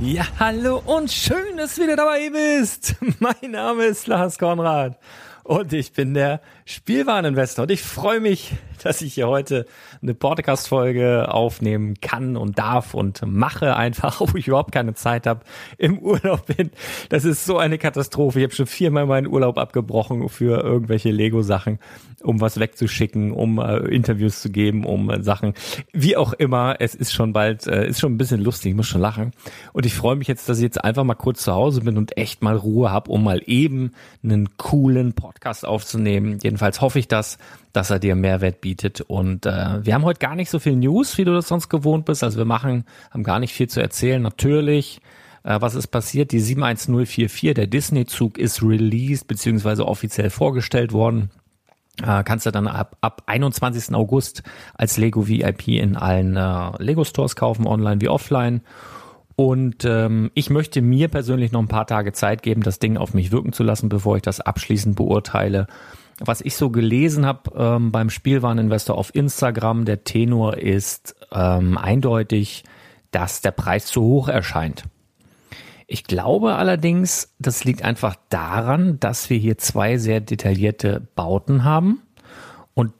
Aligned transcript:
Ja, 0.00 0.26
hallo 0.40 0.82
und 0.84 1.10
schön, 1.12 1.56
dass 1.56 1.76
du 1.76 1.82
wieder 1.82 1.94
dabei 1.94 2.28
bist. 2.28 2.96
Mein 3.20 3.52
Name 3.52 3.84
ist 3.84 4.08
Lars 4.08 4.38
Konrad 4.38 4.98
und 5.44 5.72
ich 5.72 5.92
bin 5.92 6.14
der 6.14 6.40
Spielwareninvestor 6.66 7.64
und 7.64 7.70
ich 7.70 7.82
freue 7.82 8.20
mich, 8.20 8.54
dass 8.82 9.02
ich 9.02 9.14
hier 9.14 9.28
heute 9.28 9.66
eine 10.02 10.14
Podcast-Folge 10.14 11.32
aufnehmen 11.32 11.94
kann 12.00 12.36
und 12.36 12.58
darf 12.58 12.94
und 12.94 13.20
mache 13.26 13.76
einfach, 13.76 14.20
wo 14.20 14.36
ich 14.36 14.48
überhaupt 14.48 14.72
keine 14.72 14.94
Zeit 14.94 15.26
habe, 15.26 15.40
im 15.78 15.98
Urlaub 15.98 16.46
bin. 16.56 16.70
Das 17.08 17.24
ist 17.24 17.44
so 17.44 17.58
eine 17.58 17.78
Katastrophe. 17.78 18.40
Ich 18.40 18.44
habe 18.44 18.54
schon 18.54 18.66
viermal 18.66 19.06
meinen 19.06 19.26
Urlaub 19.26 19.58
abgebrochen 19.58 20.28
für 20.28 20.62
irgendwelche 20.62 21.10
Lego-Sachen, 21.10 21.78
um 22.22 22.40
was 22.40 22.58
wegzuschicken, 22.58 23.32
um 23.32 23.58
äh, 23.58 23.78
Interviews 23.88 24.40
zu 24.40 24.50
geben, 24.50 24.84
um 24.84 25.10
äh, 25.10 25.22
Sachen. 25.22 25.54
Wie 25.92 26.16
auch 26.16 26.32
immer, 26.32 26.76
es 26.78 26.94
ist 26.94 27.12
schon 27.12 27.32
bald, 27.32 27.66
äh, 27.66 27.86
ist 27.86 28.00
schon 28.00 28.14
ein 28.14 28.18
bisschen 28.18 28.40
lustig, 28.40 28.70
ich 28.70 28.76
muss 28.76 28.86
schon 28.86 29.00
lachen. 29.00 29.32
Und 29.72 29.86
ich 29.86 29.94
freue 29.94 30.16
mich 30.16 30.28
jetzt, 30.28 30.48
dass 30.48 30.58
ich 30.58 30.64
jetzt 30.64 30.82
einfach 30.82 31.04
mal 31.04 31.14
kurz 31.14 31.42
zu 31.42 31.52
Hause 31.52 31.82
bin 31.82 31.96
und 31.98 32.16
echt 32.16 32.42
mal 32.42 32.56
Ruhe 32.56 32.90
habe, 32.90 33.10
um 33.10 33.24
mal 33.24 33.42
eben 33.46 33.92
einen 34.22 34.56
coolen 34.56 35.12
Podcast 35.12 35.66
aufzunehmen. 35.66 36.38
Jedenfalls 36.54 36.80
hoffe 36.80 36.98
ich 36.98 37.08
das 37.08 37.38
dass 37.74 37.90
er 37.90 37.98
dir 37.98 38.14
Mehrwert 38.14 38.60
bietet. 38.60 39.00
Und 39.00 39.46
äh, 39.46 39.84
wir 39.84 39.94
haben 39.94 40.04
heute 40.04 40.20
gar 40.20 40.36
nicht 40.36 40.48
so 40.48 40.58
viel 40.58 40.76
News, 40.76 41.18
wie 41.18 41.24
du 41.24 41.34
das 41.34 41.48
sonst 41.48 41.68
gewohnt 41.68 42.04
bist. 42.06 42.22
Also 42.22 42.38
wir 42.38 42.44
machen, 42.44 42.84
haben 43.10 43.24
gar 43.24 43.40
nicht 43.40 43.52
viel 43.52 43.68
zu 43.68 43.82
erzählen. 43.82 44.22
Natürlich, 44.22 45.00
äh, 45.42 45.60
was 45.60 45.74
ist 45.74 45.88
passiert? 45.88 46.30
Die 46.30 46.38
71044, 46.38 47.52
der 47.52 47.66
Disney-Zug 47.66 48.38
ist 48.38 48.62
released, 48.62 49.26
beziehungsweise 49.26 49.86
offiziell 49.86 50.30
vorgestellt 50.30 50.92
worden. 50.92 51.30
Äh, 52.00 52.22
kannst 52.22 52.46
du 52.46 52.52
dann 52.52 52.68
ab, 52.68 52.96
ab 53.00 53.24
21. 53.26 53.92
August 53.92 54.44
als 54.74 54.96
Lego 54.96 55.26
VIP 55.26 55.68
in 55.68 55.96
allen 55.96 56.36
äh, 56.36 56.70
Lego 56.80 57.02
Stores 57.02 57.34
kaufen, 57.34 57.66
online 57.66 58.00
wie 58.00 58.08
offline. 58.08 58.60
Und 59.34 59.84
ähm, 59.84 60.30
ich 60.34 60.48
möchte 60.48 60.80
mir 60.80 61.08
persönlich 61.08 61.50
noch 61.50 61.60
ein 61.60 61.66
paar 61.66 61.88
Tage 61.88 62.12
Zeit 62.12 62.44
geben, 62.44 62.62
das 62.62 62.78
Ding 62.78 62.96
auf 62.96 63.14
mich 63.14 63.32
wirken 63.32 63.52
zu 63.52 63.64
lassen, 63.64 63.88
bevor 63.88 64.14
ich 64.14 64.22
das 64.22 64.40
abschließend 64.40 64.94
beurteile 64.94 65.66
was 66.20 66.40
ich 66.40 66.56
so 66.56 66.70
gelesen 66.70 67.26
habe 67.26 67.50
ähm, 67.56 67.92
beim 67.92 68.10
Spielwareninvestor 68.10 68.96
auf 68.96 69.14
Instagram, 69.14 69.84
der 69.84 70.04
Tenor 70.04 70.58
ist 70.58 71.16
ähm, 71.32 71.76
eindeutig, 71.76 72.64
dass 73.10 73.40
der 73.40 73.50
Preis 73.52 73.86
zu 73.86 74.02
hoch 74.02 74.28
erscheint. 74.28 74.84
Ich 75.86 76.04
glaube 76.04 76.54
allerdings, 76.54 77.34
das 77.38 77.64
liegt 77.64 77.82
einfach 77.82 78.16
daran, 78.30 78.98
dass 79.00 79.28
wir 79.28 79.38
hier 79.38 79.58
zwei 79.58 79.98
sehr 79.98 80.20
detaillierte 80.20 81.06
Bauten 81.14 81.64
haben 81.64 82.02
und 82.74 82.92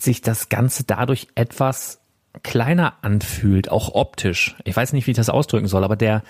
sich 0.00 0.20
das 0.20 0.48
Ganze 0.48 0.84
dadurch 0.84 1.28
etwas 1.34 2.00
kleiner 2.42 2.94
anfühlt, 3.02 3.70
auch 3.70 3.94
optisch. 3.94 4.56
Ich 4.64 4.76
weiß 4.76 4.92
nicht, 4.92 5.06
wie 5.06 5.10
ich 5.10 5.16
das 5.16 5.28
ausdrücken 5.28 5.66
soll, 5.66 5.84
aber 5.84 5.96
der, 5.96 6.22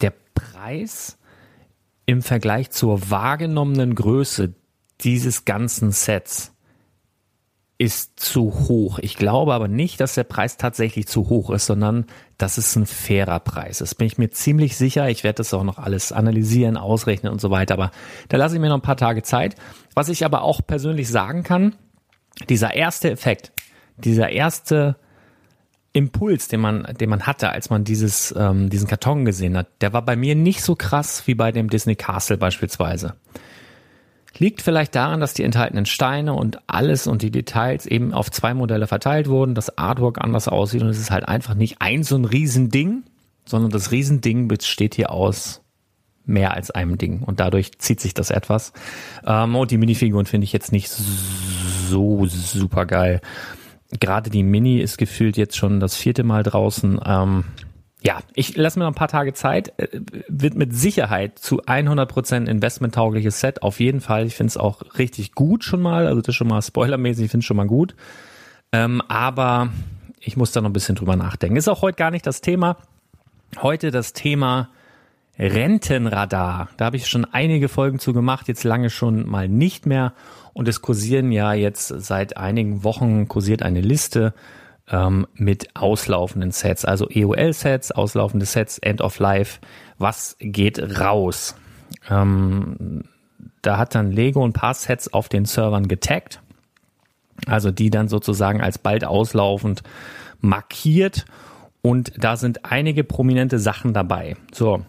der 0.00 0.12
Preis 0.34 1.18
im 2.06 2.22
Vergleich 2.22 2.70
zur 2.70 3.10
wahrgenommenen 3.10 3.94
Größe 3.94 4.54
dieses 5.00 5.44
ganzen 5.44 5.92
Sets 5.92 6.52
ist 7.78 8.18
zu 8.18 8.52
hoch. 8.68 8.98
Ich 8.98 9.16
glaube 9.16 9.54
aber 9.54 9.68
nicht, 9.68 10.00
dass 10.00 10.16
der 10.16 10.24
Preis 10.24 10.56
tatsächlich 10.56 11.06
zu 11.06 11.28
hoch 11.28 11.50
ist, 11.50 11.66
sondern 11.66 12.06
dass 12.36 12.58
es 12.58 12.74
ein 12.74 12.86
fairer 12.86 13.38
Preis 13.38 13.80
ist. 13.80 13.94
Bin 13.94 14.08
ich 14.08 14.18
mir 14.18 14.30
ziemlich 14.30 14.76
sicher. 14.76 15.08
Ich 15.08 15.22
werde 15.22 15.36
das 15.36 15.54
auch 15.54 15.62
noch 15.62 15.78
alles 15.78 16.10
analysieren, 16.10 16.76
ausrechnen 16.76 17.32
und 17.32 17.40
so 17.40 17.50
weiter. 17.50 17.74
Aber 17.74 17.92
da 18.28 18.36
lasse 18.36 18.56
ich 18.56 18.60
mir 18.60 18.68
noch 18.68 18.78
ein 18.78 18.82
paar 18.82 18.96
Tage 18.96 19.22
Zeit. 19.22 19.54
Was 19.94 20.08
ich 20.08 20.24
aber 20.24 20.42
auch 20.42 20.60
persönlich 20.66 21.08
sagen 21.08 21.44
kann, 21.44 21.76
dieser 22.48 22.74
erste 22.74 23.12
Effekt, 23.12 23.52
dieser 23.96 24.30
erste 24.30 24.96
Impuls, 25.92 26.48
den 26.48 26.60
man, 26.60 26.82
den 27.00 27.08
man 27.08 27.26
hatte, 27.28 27.50
als 27.50 27.70
man 27.70 27.84
dieses, 27.84 28.34
ähm, 28.36 28.70
diesen 28.70 28.88
Karton 28.88 29.24
gesehen 29.24 29.56
hat, 29.56 29.68
der 29.80 29.92
war 29.92 30.02
bei 30.02 30.16
mir 30.16 30.34
nicht 30.34 30.62
so 30.62 30.74
krass 30.74 31.26
wie 31.26 31.34
bei 31.34 31.52
dem 31.52 31.70
Disney 31.70 31.94
Castle 31.94 32.38
beispielsweise. 32.38 33.14
Liegt 34.36 34.62
vielleicht 34.62 34.94
daran, 34.94 35.20
dass 35.20 35.34
die 35.34 35.42
enthaltenen 35.42 35.86
Steine 35.86 36.34
und 36.34 36.58
alles 36.66 37.06
und 37.06 37.22
die 37.22 37.30
Details 37.30 37.86
eben 37.86 38.12
auf 38.12 38.30
zwei 38.30 38.54
Modelle 38.54 38.86
verteilt 38.86 39.28
wurden, 39.28 39.54
das 39.54 39.78
Artwork 39.78 40.22
anders 40.22 40.48
aussieht 40.48 40.82
und 40.82 40.88
es 40.88 40.98
ist 40.98 41.10
halt 41.10 41.26
einfach 41.26 41.54
nicht 41.54 41.80
ein 41.80 42.02
so 42.02 42.16
ein 42.16 42.24
Riesending, 42.24 43.04
sondern 43.46 43.70
das 43.70 43.90
Riesending 43.90 44.46
besteht 44.46 44.94
hier 44.94 45.10
aus 45.10 45.62
mehr 46.24 46.52
als 46.54 46.70
einem 46.70 46.98
Ding 46.98 47.22
und 47.22 47.40
dadurch 47.40 47.78
zieht 47.78 48.00
sich 48.00 48.14
das 48.14 48.30
etwas. 48.30 48.72
Ähm, 49.26 49.56
und 49.56 49.70
die 49.70 49.78
Minifiguren 49.78 50.26
finde 50.26 50.44
ich 50.44 50.52
jetzt 50.52 50.72
nicht 50.72 50.90
so 50.90 52.26
super 52.26 52.84
geil. 52.84 53.20
Gerade 53.98 54.28
die 54.28 54.42
Mini 54.42 54.80
ist 54.80 54.98
gefühlt 54.98 55.38
jetzt 55.38 55.56
schon 55.56 55.80
das 55.80 55.96
vierte 55.96 56.22
Mal 56.22 56.42
draußen. 56.42 57.00
Ähm, 57.04 57.44
ja, 58.02 58.20
ich 58.34 58.56
lasse 58.56 58.78
mir 58.78 58.84
noch 58.84 58.92
ein 58.92 58.96
paar 58.96 59.08
Tage 59.08 59.34
Zeit. 59.34 59.72
Äh, 59.78 60.00
wird 60.28 60.54
mit 60.54 60.74
Sicherheit 60.74 61.38
zu 61.38 61.62
100% 61.62 62.46
investmenttaugliches 62.48 63.40
Set. 63.40 63.62
Auf 63.62 63.80
jeden 63.80 64.00
Fall. 64.00 64.26
Ich 64.26 64.36
finde 64.36 64.50
es 64.50 64.56
auch 64.56 64.82
richtig 64.98 65.34
gut 65.34 65.64
schon 65.64 65.80
mal. 65.80 66.06
Also 66.06 66.20
das 66.20 66.28
ist 66.28 66.36
schon 66.36 66.48
mal 66.48 66.62
spoilermäßig. 66.62 67.26
Ich 67.26 67.30
finde 67.30 67.42
es 67.42 67.46
schon 67.46 67.56
mal 67.56 67.66
gut. 67.66 67.94
Ähm, 68.72 69.02
aber 69.08 69.70
ich 70.20 70.36
muss 70.36 70.52
da 70.52 70.60
noch 70.60 70.70
ein 70.70 70.74
bisschen 70.74 70.94
drüber 70.94 71.16
nachdenken. 71.16 71.56
Ist 71.56 71.68
auch 71.68 71.82
heute 71.82 71.96
gar 71.96 72.10
nicht 72.10 72.26
das 72.26 72.40
Thema. 72.40 72.76
Heute 73.60 73.90
das 73.90 74.12
Thema 74.12 74.68
Rentenradar. 75.38 76.68
Da 76.76 76.84
habe 76.84 76.96
ich 76.96 77.06
schon 77.06 77.24
einige 77.24 77.68
Folgen 77.68 77.98
zu 77.98 78.12
gemacht. 78.12 78.46
Jetzt 78.46 78.64
lange 78.64 78.90
schon 78.90 79.28
mal 79.28 79.48
nicht 79.48 79.86
mehr. 79.86 80.12
Und 80.52 80.68
es 80.68 80.82
kursieren 80.82 81.32
ja 81.32 81.52
jetzt 81.52 81.88
seit 81.88 82.36
einigen 82.36 82.84
Wochen 82.84 83.26
kursiert 83.26 83.62
eine 83.62 83.80
Liste 83.80 84.34
ähm, 84.90 85.26
mit 85.34 85.76
auslaufenden 85.76 86.50
Sets, 86.50 86.84
also 86.84 87.08
EOL-Sets, 87.08 87.92
auslaufende 87.92 88.46
Sets, 88.46 88.78
End 88.78 89.00
of 89.00 89.18
Life. 89.18 89.60
Was 89.98 90.36
geht 90.40 91.00
raus? 91.00 91.54
Ähm, 92.10 93.04
da 93.62 93.78
hat 93.78 93.94
dann 93.94 94.12
Lego 94.12 94.44
ein 94.44 94.52
paar 94.52 94.74
Sets 94.74 95.12
auf 95.12 95.28
den 95.28 95.44
Servern 95.44 95.88
getaggt, 95.88 96.40
also 97.46 97.70
die 97.70 97.90
dann 97.90 98.08
sozusagen 98.08 98.60
als 98.60 98.78
bald 98.78 99.04
auslaufend 99.04 99.82
markiert 100.40 101.26
und 101.82 102.12
da 102.16 102.36
sind 102.36 102.64
einige 102.64 103.04
prominente 103.04 103.58
Sachen 103.58 103.92
dabei. 103.94 104.36
So. 104.52 104.82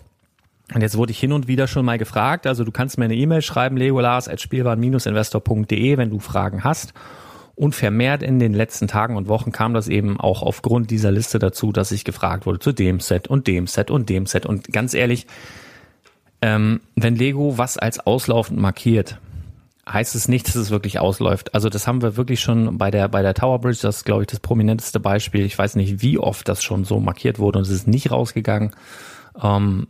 Und 0.74 0.82
jetzt 0.82 0.98
wurde 0.98 1.12
ich 1.12 1.20
hin 1.20 1.34
und 1.34 1.48
wieder 1.48 1.68
schon 1.68 1.86
mal 1.86 1.98
gefragt, 1.98 2.46
also 2.46 2.64
du 2.64 2.72
kannst 2.72 3.00
mir 3.00 3.06
eine 3.06 3.16
E-Mail 3.16 3.42
schreiben, 3.42 3.76
legolas.spielwaren-investor.de, 3.78 5.98
wenn 5.98 6.12
du 6.12 6.20
Fragen 6.20 6.64
hast. 6.64 6.94
Und 7.60 7.76
vermehrt 7.76 8.24
in 8.24 8.40
den 8.40 8.54
letzten 8.54 8.88
Tagen 8.88 9.18
und 9.18 9.28
Wochen 9.28 9.52
kam 9.52 9.74
das 9.74 9.90
eben 9.90 10.18
auch 10.18 10.44
aufgrund 10.44 10.92
dieser 10.92 11.12
Liste 11.12 11.40
dazu, 11.40 11.74
dass 11.74 11.92
ich 11.92 12.06
gefragt 12.06 12.46
wurde 12.46 12.60
zu 12.60 12.72
dem 12.72 13.02
Set 13.02 13.28
und 13.28 13.48
dem 13.48 13.68
Set 13.68 13.92
und 13.92 14.08
dem 14.08 14.28
Set. 14.28 14.46
Und 14.46 14.72
ganz 14.72 14.94
ehrlich, 14.94 15.28
ähm, 16.42 16.80
wenn 16.96 17.18
Lego 17.18 17.58
was 17.58 17.78
als 17.78 18.00
auslaufend 18.00 18.58
markiert, 18.58 19.18
heißt 19.86 20.16
es 20.16 20.30
nicht, 20.30 20.48
dass 20.48 20.56
es 20.56 20.72
wirklich 20.72 21.00
ausläuft. 21.02 21.54
Also 21.54 21.68
das 21.68 21.86
haben 21.86 22.02
wir 22.02 22.16
wirklich 22.16 22.40
schon 22.40 22.78
bei 22.78 22.92
der 22.92 23.10
bei 23.10 23.22
der 23.22 23.34
Tower 23.34 23.60
Bridge, 23.60 23.80
das 23.82 23.98
ist 23.98 24.06
glaube 24.06 24.24
ich 24.24 24.28
das 24.28 24.40
prominenteste 24.40 25.02
Beispiel. 25.02 25.44
Ich 25.44 25.58
weiß 25.58 25.76
nicht, 25.76 26.02
wie 26.02 26.18
oft 26.18 26.48
das 26.48 26.64
schon 26.64 26.86
so 26.86 27.02
markiert 27.02 27.40
wurde 27.40 27.60
und 27.60 27.66
es 27.66 27.72
ist 27.72 27.90
nicht 27.90 28.10
rausgegangen. 28.10 28.72
Ähm, 29.44 29.88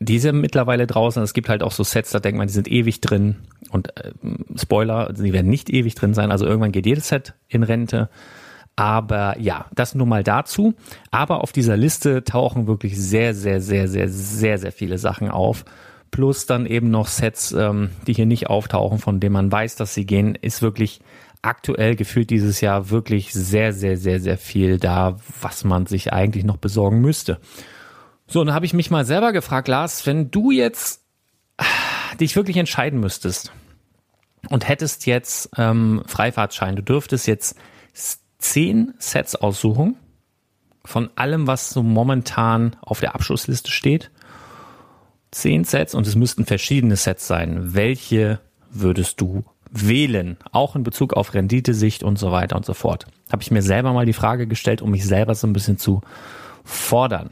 die 0.00 0.18
sind 0.18 0.40
mittlerweile 0.40 0.86
draußen. 0.86 1.22
Es 1.22 1.34
gibt 1.34 1.48
halt 1.48 1.62
auch 1.62 1.72
so 1.72 1.82
Sets, 1.82 2.10
da 2.10 2.20
denkt 2.20 2.38
man, 2.38 2.46
die 2.46 2.52
sind 2.52 2.68
ewig 2.68 3.00
drin. 3.00 3.36
Und 3.70 3.96
äh, 3.96 4.12
Spoiler, 4.56 5.12
die 5.12 5.32
werden 5.32 5.50
nicht 5.50 5.70
ewig 5.70 5.94
drin 5.94 6.14
sein. 6.14 6.30
Also 6.30 6.46
irgendwann 6.46 6.72
geht 6.72 6.86
jedes 6.86 7.08
Set 7.08 7.34
in 7.48 7.62
Rente. 7.62 8.08
Aber 8.76 9.36
ja, 9.40 9.66
das 9.74 9.96
nur 9.96 10.06
mal 10.06 10.22
dazu. 10.22 10.74
Aber 11.10 11.42
auf 11.42 11.50
dieser 11.50 11.76
Liste 11.76 12.22
tauchen 12.22 12.68
wirklich 12.68 12.96
sehr, 12.96 13.34
sehr, 13.34 13.60
sehr, 13.60 13.88
sehr, 13.88 14.08
sehr, 14.08 14.58
sehr 14.58 14.72
viele 14.72 14.98
Sachen 14.98 15.30
auf. 15.30 15.64
Plus 16.12 16.46
dann 16.46 16.64
eben 16.64 16.90
noch 16.90 17.08
Sets, 17.08 17.52
ähm, 17.52 17.90
die 18.06 18.12
hier 18.12 18.24
nicht 18.24 18.48
auftauchen, 18.48 18.98
von 18.98 19.18
denen 19.18 19.32
man 19.32 19.50
weiß, 19.50 19.74
dass 19.74 19.94
sie 19.94 20.06
gehen, 20.06 20.36
ist 20.36 20.62
wirklich 20.62 21.00
aktuell 21.42 21.96
gefühlt 21.96 22.30
dieses 22.30 22.60
Jahr 22.60 22.90
wirklich 22.90 23.32
sehr, 23.32 23.72
sehr, 23.72 23.96
sehr, 23.96 24.20
sehr 24.20 24.38
viel 24.38 24.78
da, 24.78 25.16
was 25.40 25.64
man 25.64 25.86
sich 25.86 26.12
eigentlich 26.12 26.44
noch 26.44 26.56
besorgen 26.56 27.00
müsste. 27.00 27.38
So, 28.28 28.40
und 28.40 28.48
dann 28.48 28.54
habe 28.54 28.66
ich 28.66 28.74
mich 28.74 28.90
mal 28.90 29.06
selber 29.06 29.32
gefragt, 29.32 29.68
Lars, 29.68 30.06
wenn 30.06 30.30
du 30.30 30.50
jetzt 30.50 31.02
dich 32.20 32.36
wirklich 32.36 32.58
entscheiden 32.58 33.00
müsstest 33.00 33.52
und 34.50 34.68
hättest 34.68 35.06
jetzt 35.06 35.50
ähm, 35.56 36.02
Freifahrtschein, 36.06 36.76
du 36.76 36.82
dürftest 36.82 37.26
jetzt 37.26 37.56
zehn 38.38 38.94
Sets 38.98 39.34
aussuchen 39.34 39.96
von 40.84 41.10
allem, 41.16 41.46
was 41.46 41.70
so 41.70 41.82
momentan 41.82 42.76
auf 42.80 43.00
der 43.00 43.14
Abschlussliste 43.14 43.70
steht. 43.70 44.10
Zehn 45.30 45.64
Sets 45.64 45.94
und 45.94 46.06
es 46.06 46.14
müssten 46.14 46.46
verschiedene 46.46 46.96
Sets 46.96 47.26
sein. 47.26 47.74
Welche 47.74 48.40
würdest 48.70 49.20
du 49.20 49.44
wählen? 49.70 50.36
Auch 50.52 50.76
in 50.76 50.82
Bezug 50.82 51.14
auf 51.14 51.34
Renditesicht 51.34 52.02
und 52.02 52.18
so 52.18 52.30
weiter 52.30 52.56
und 52.56 52.64
so 52.64 52.74
fort. 52.74 53.06
Habe 53.30 53.42
ich 53.42 53.50
mir 53.50 53.62
selber 53.62 53.92
mal 53.92 54.06
die 54.06 54.14
Frage 54.14 54.46
gestellt, 54.46 54.80
um 54.80 54.90
mich 54.90 55.04
selber 55.04 55.34
so 55.34 55.46
ein 55.46 55.52
bisschen 55.52 55.78
zu 55.78 56.00
fordern. 56.64 57.30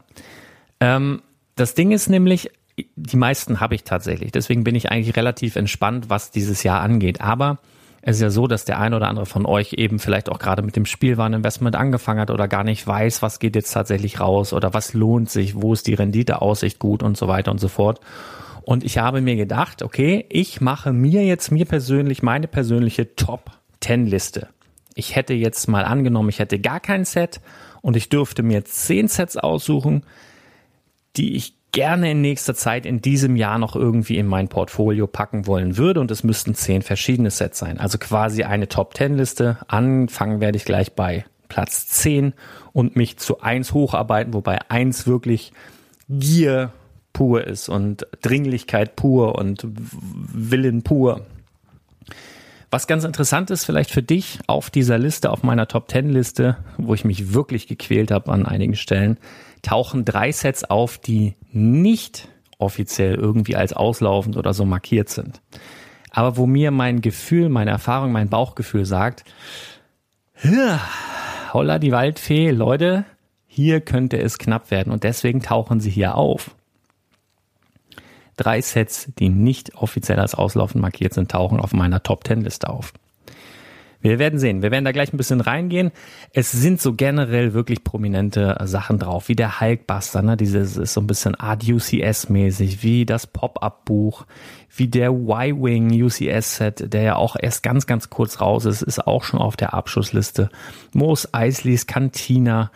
Ähm, 0.81 1.23
das 1.55 1.75
Ding 1.75 1.93
ist 1.93 2.09
nämlich, 2.09 2.51
die 2.97 3.17
meisten 3.17 3.61
habe 3.61 3.75
ich 3.75 3.85
tatsächlich. 3.85 4.33
Deswegen 4.33 4.65
bin 4.65 4.75
ich 4.75 4.91
eigentlich 4.91 5.17
relativ 5.17 5.57
entspannt, 5.57 6.11
was 6.11 6.31
dieses 6.31 6.63
Jahr 6.63 6.81
angeht. 6.81 7.21
Aber 7.21 7.59
es 8.03 8.17
ist 8.17 8.23
ja 8.23 8.31
so, 8.31 8.47
dass 8.47 8.65
der 8.65 8.79
ein 8.79 8.95
oder 8.95 9.09
andere 9.09 9.27
von 9.27 9.47
euch 9.47 9.73
eben 9.73 9.99
vielleicht 9.99 10.29
auch 10.29 10.39
gerade 10.39 10.63
mit 10.63 10.77
dem 10.77 10.87
Spielwareninvestment 10.87 11.75
angefangen 11.75 12.21
hat 12.21 12.31
oder 12.31 12.47
gar 12.47 12.63
nicht 12.63 12.87
weiß, 12.87 13.21
was 13.23 13.41
geht 13.41 13.57
jetzt 13.57 13.73
tatsächlich 13.73 14.21
raus 14.21 14.53
oder 14.53 14.75
was 14.75 14.95
lohnt 14.95 15.29
sich, 15.29 15.61
wo 15.61 15.73
ist 15.73 15.87
die 15.87 15.95
Renditeaussicht 15.95 16.79
gut 16.79 17.03
und 17.03 17.17
so 17.17 17.27
weiter 17.27 17.51
und 17.51 17.59
so 17.59 17.69
fort. 17.69 18.01
Und 18.63 18.85
ich 18.85 18.99
habe 18.99 19.21
mir 19.21 19.37
gedacht, 19.37 19.83
okay, 19.83 20.25
ich 20.29 20.61
mache 20.61 20.93
mir 20.93 21.25
jetzt 21.25 21.51
mir 21.51 21.65
persönlich 21.65 22.23
meine 22.23 22.47
persönliche 22.47 23.17
Top 23.17 23.51
10 23.81 24.07
Liste. 24.07 24.49
Ich 24.95 25.17
hätte 25.17 25.35
jetzt 25.35 25.69
mal 25.69 25.85
angenommen, 25.85 26.29
ich 26.29 26.39
hätte 26.39 26.59
gar 26.59 26.81
kein 26.81 27.05
Set 27.05 27.41
und 27.81 27.97
ich 27.97 28.09
dürfte 28.09 28.43
mir 28.43 28.65
10 28.65 29.09
Sets 29.09 29.37
aussuchen, 29.37 30.05
die 31.17 31.37
ich 31.37 31.55
gerne 31.73 32.11
in 32.13 32.23
nächster 32.23 32.55
Zeit 32.55 32.87
in 32.87 33.03
diesem 33.03 33.37
Jahr 33.37 33.59
noch 33.59 33.77
irgendwie 33.77 34.17
in 34.17 34.27
mein 34.27 34.49
Portfolio 34.49 35.07
packen 35.07 35.47
wollen 35.47 35.77
würde 35.77 36.01
und 36.01 36.11
es 36.11 36.25
müssten 36.25 36.55
zehn 36.55 36.81
verschiedene 36.83 37.31
Sets 37.31 37.59
sein. 37.59 37.79
Also 37.79 37.99
quasi 37.99 38.45
eine 38.45 38.69
Top 38.69 38.95
Ten 38.95 39.17
Liste. 39.17 39.59
Anfangen 39.69 40.41
werde 40.41 40.57
ich 40.57 40.65
gleich 40.65 40.95
bei 40.95 41.27
Platz 41.49 41.87
10 41.89 42.33
und 42.73 42.97
mich 42.97 43.19
zu 43.19 43.41
eins 43.41 43.75
hocharbeiten, 43.75 44.33
wobei 44.33 44.59
eins 44.71 45.07
wirklich 45.07 45.53
Gier 46.09 46.73
pur 47.13 47.47
ist 47.47 47.69
und 47.69 48.07
Dringlichkeit 48.23 48.97
pur 48.97 49.37
und 49.37 49.67
Willen 49.69 50.83
pur. 50.83 51.27
Was 52.71 52.87
ganz 52.87 53.05
interessant 53.05 53.51
ist 53.51 53.65
vielleicht 53.65 53.91
für 53.91 54.03
dich 54.03 54.39
auf 54.47 54.71
dieser 54.71 54.99
Liste, 54.99 55.31
auf 55.31 55.43
meiner 55.43 55.69
Top 55.69 55.91
10 55.91 56.11
Liste, 56.11 56.57
wo 56.79 56.95
ich 56.95 57.05
mich 57.05 57.33
wirklich 57.33 57.69
gequält 57.69 58.11
habe 58.11 58.33
an 58.33 58.45
einigen 58.45 58.77
Stellen, 58.77 59.19
tauchen 59.63 60.05
drei 60.05 60.33
Sets 60.33 60.65
auf, 60.65 60.99
die 60.99 61.35
nicht 61.53 62.29
offiziell 62.59 63.15
irgendwie 63.15 63.57
als 63.57 63.73
auslaufend 63.73 64.37
oder 64.37 64.55
so 64.55 64.65
markiert 64.65 65.09
sind. 65.09 65.43
Aber 66.11 66.37
wo 66.37 66.47
mir 66.47 66.71
mein 66.71 67.03
Gefühl, 67.03 67.49
meine 67.49 67.71
Erfahrung, 67.71 68.13
mein 68.13 68.29
Bauchgefühl 68.29 68.87
sagt, 68.87 69.25
holla 71.53 71.79
die 71.79 71.93
Waldfee, 71.93 72.51
Leute, 72.51 73.05
hier 73.47 73.81
könnte 73.81 74.19
es 74.19 74.39
knapp 74.39 74.71
werden 74.71 74.93
und 74.93 75.05
deswegen 75.05 75.43
tauchen 75.43 75.81
sie 75.81 75.91
hier 75.91 76.15
auf. 76.15 76.55
Drei 78.37 78.61
Sets, 78.61 79.11
die 79.19 79.31
nicht 79.31 79.75
offiziell 79.77 80.19
als 80.19 80.35
auslaufend 80.35 80.81
markiert 80.83 81.15
sind, 81.15 81.31
tauchen 81.31 81.59
auf 81.59 81.73
meiner 81.73 82.03
Top 82.03 82.27
10 82.27 82.43
Liste 82.43 82.69
auf. 82.69 82.93
Wir 84.09 84.21
werden 84.21 84.39
sehen. 84.39 84.63
Wir 84.63 84.71
werden 84.71 84.85
da 84.85 84.93
gleich 84.93 85.13
ein 85.13 85.17
bisschen 85.17 85.41
reingehen. 85.41 85.91
Es 86.33 86.53
sind 86.53 86.81
so 86.81 86.95
generell 86.95 87.55
wirklich 87.55 87.83
prominente 87.83 88.57
Sachen 88.65 88.99
drauf, 88.99 89.29
wie 89.29 89.35
der 89.35 89.61
Hulkbuster, 89.61 90.23
ne? 90.23 90.37
Dieses 90.37 90.77
ist 90.77 90.95
so 90.95 91.01
ein 91.01 91.09
bisschen 91.09 91.35
Art 91.35 91.65
UCS-mäßig, 91.65 92.83
wie 92.83 93.05
das 93.05 93.27
Pop-Up-Buch, 93.27 94.27
wie 94.75 94.87
der 94.87 95.11
Y-Wing 95.11 95.91
UCS-Set, 95.91 96.93
der 96.93 97.03
ja 97.03 97.17
auch 97.17 97.35
erst 97.41 97.65
ganz, 97.65 97.87
ganz 97.87 98.09
kurz 98.09 98.41
raus 98.41 98.65
ist, 98.65 98.83
ist 98.83 99.05
auch 99.05 99.25
schon 99.25 99.41
auf 99.41 99.57
der 99.57 99.75
Abschussliste. 99.75 100.51
Moos 100.93 101.35
Eisleys 101.35 101.87
Cantina. 101.87 102.71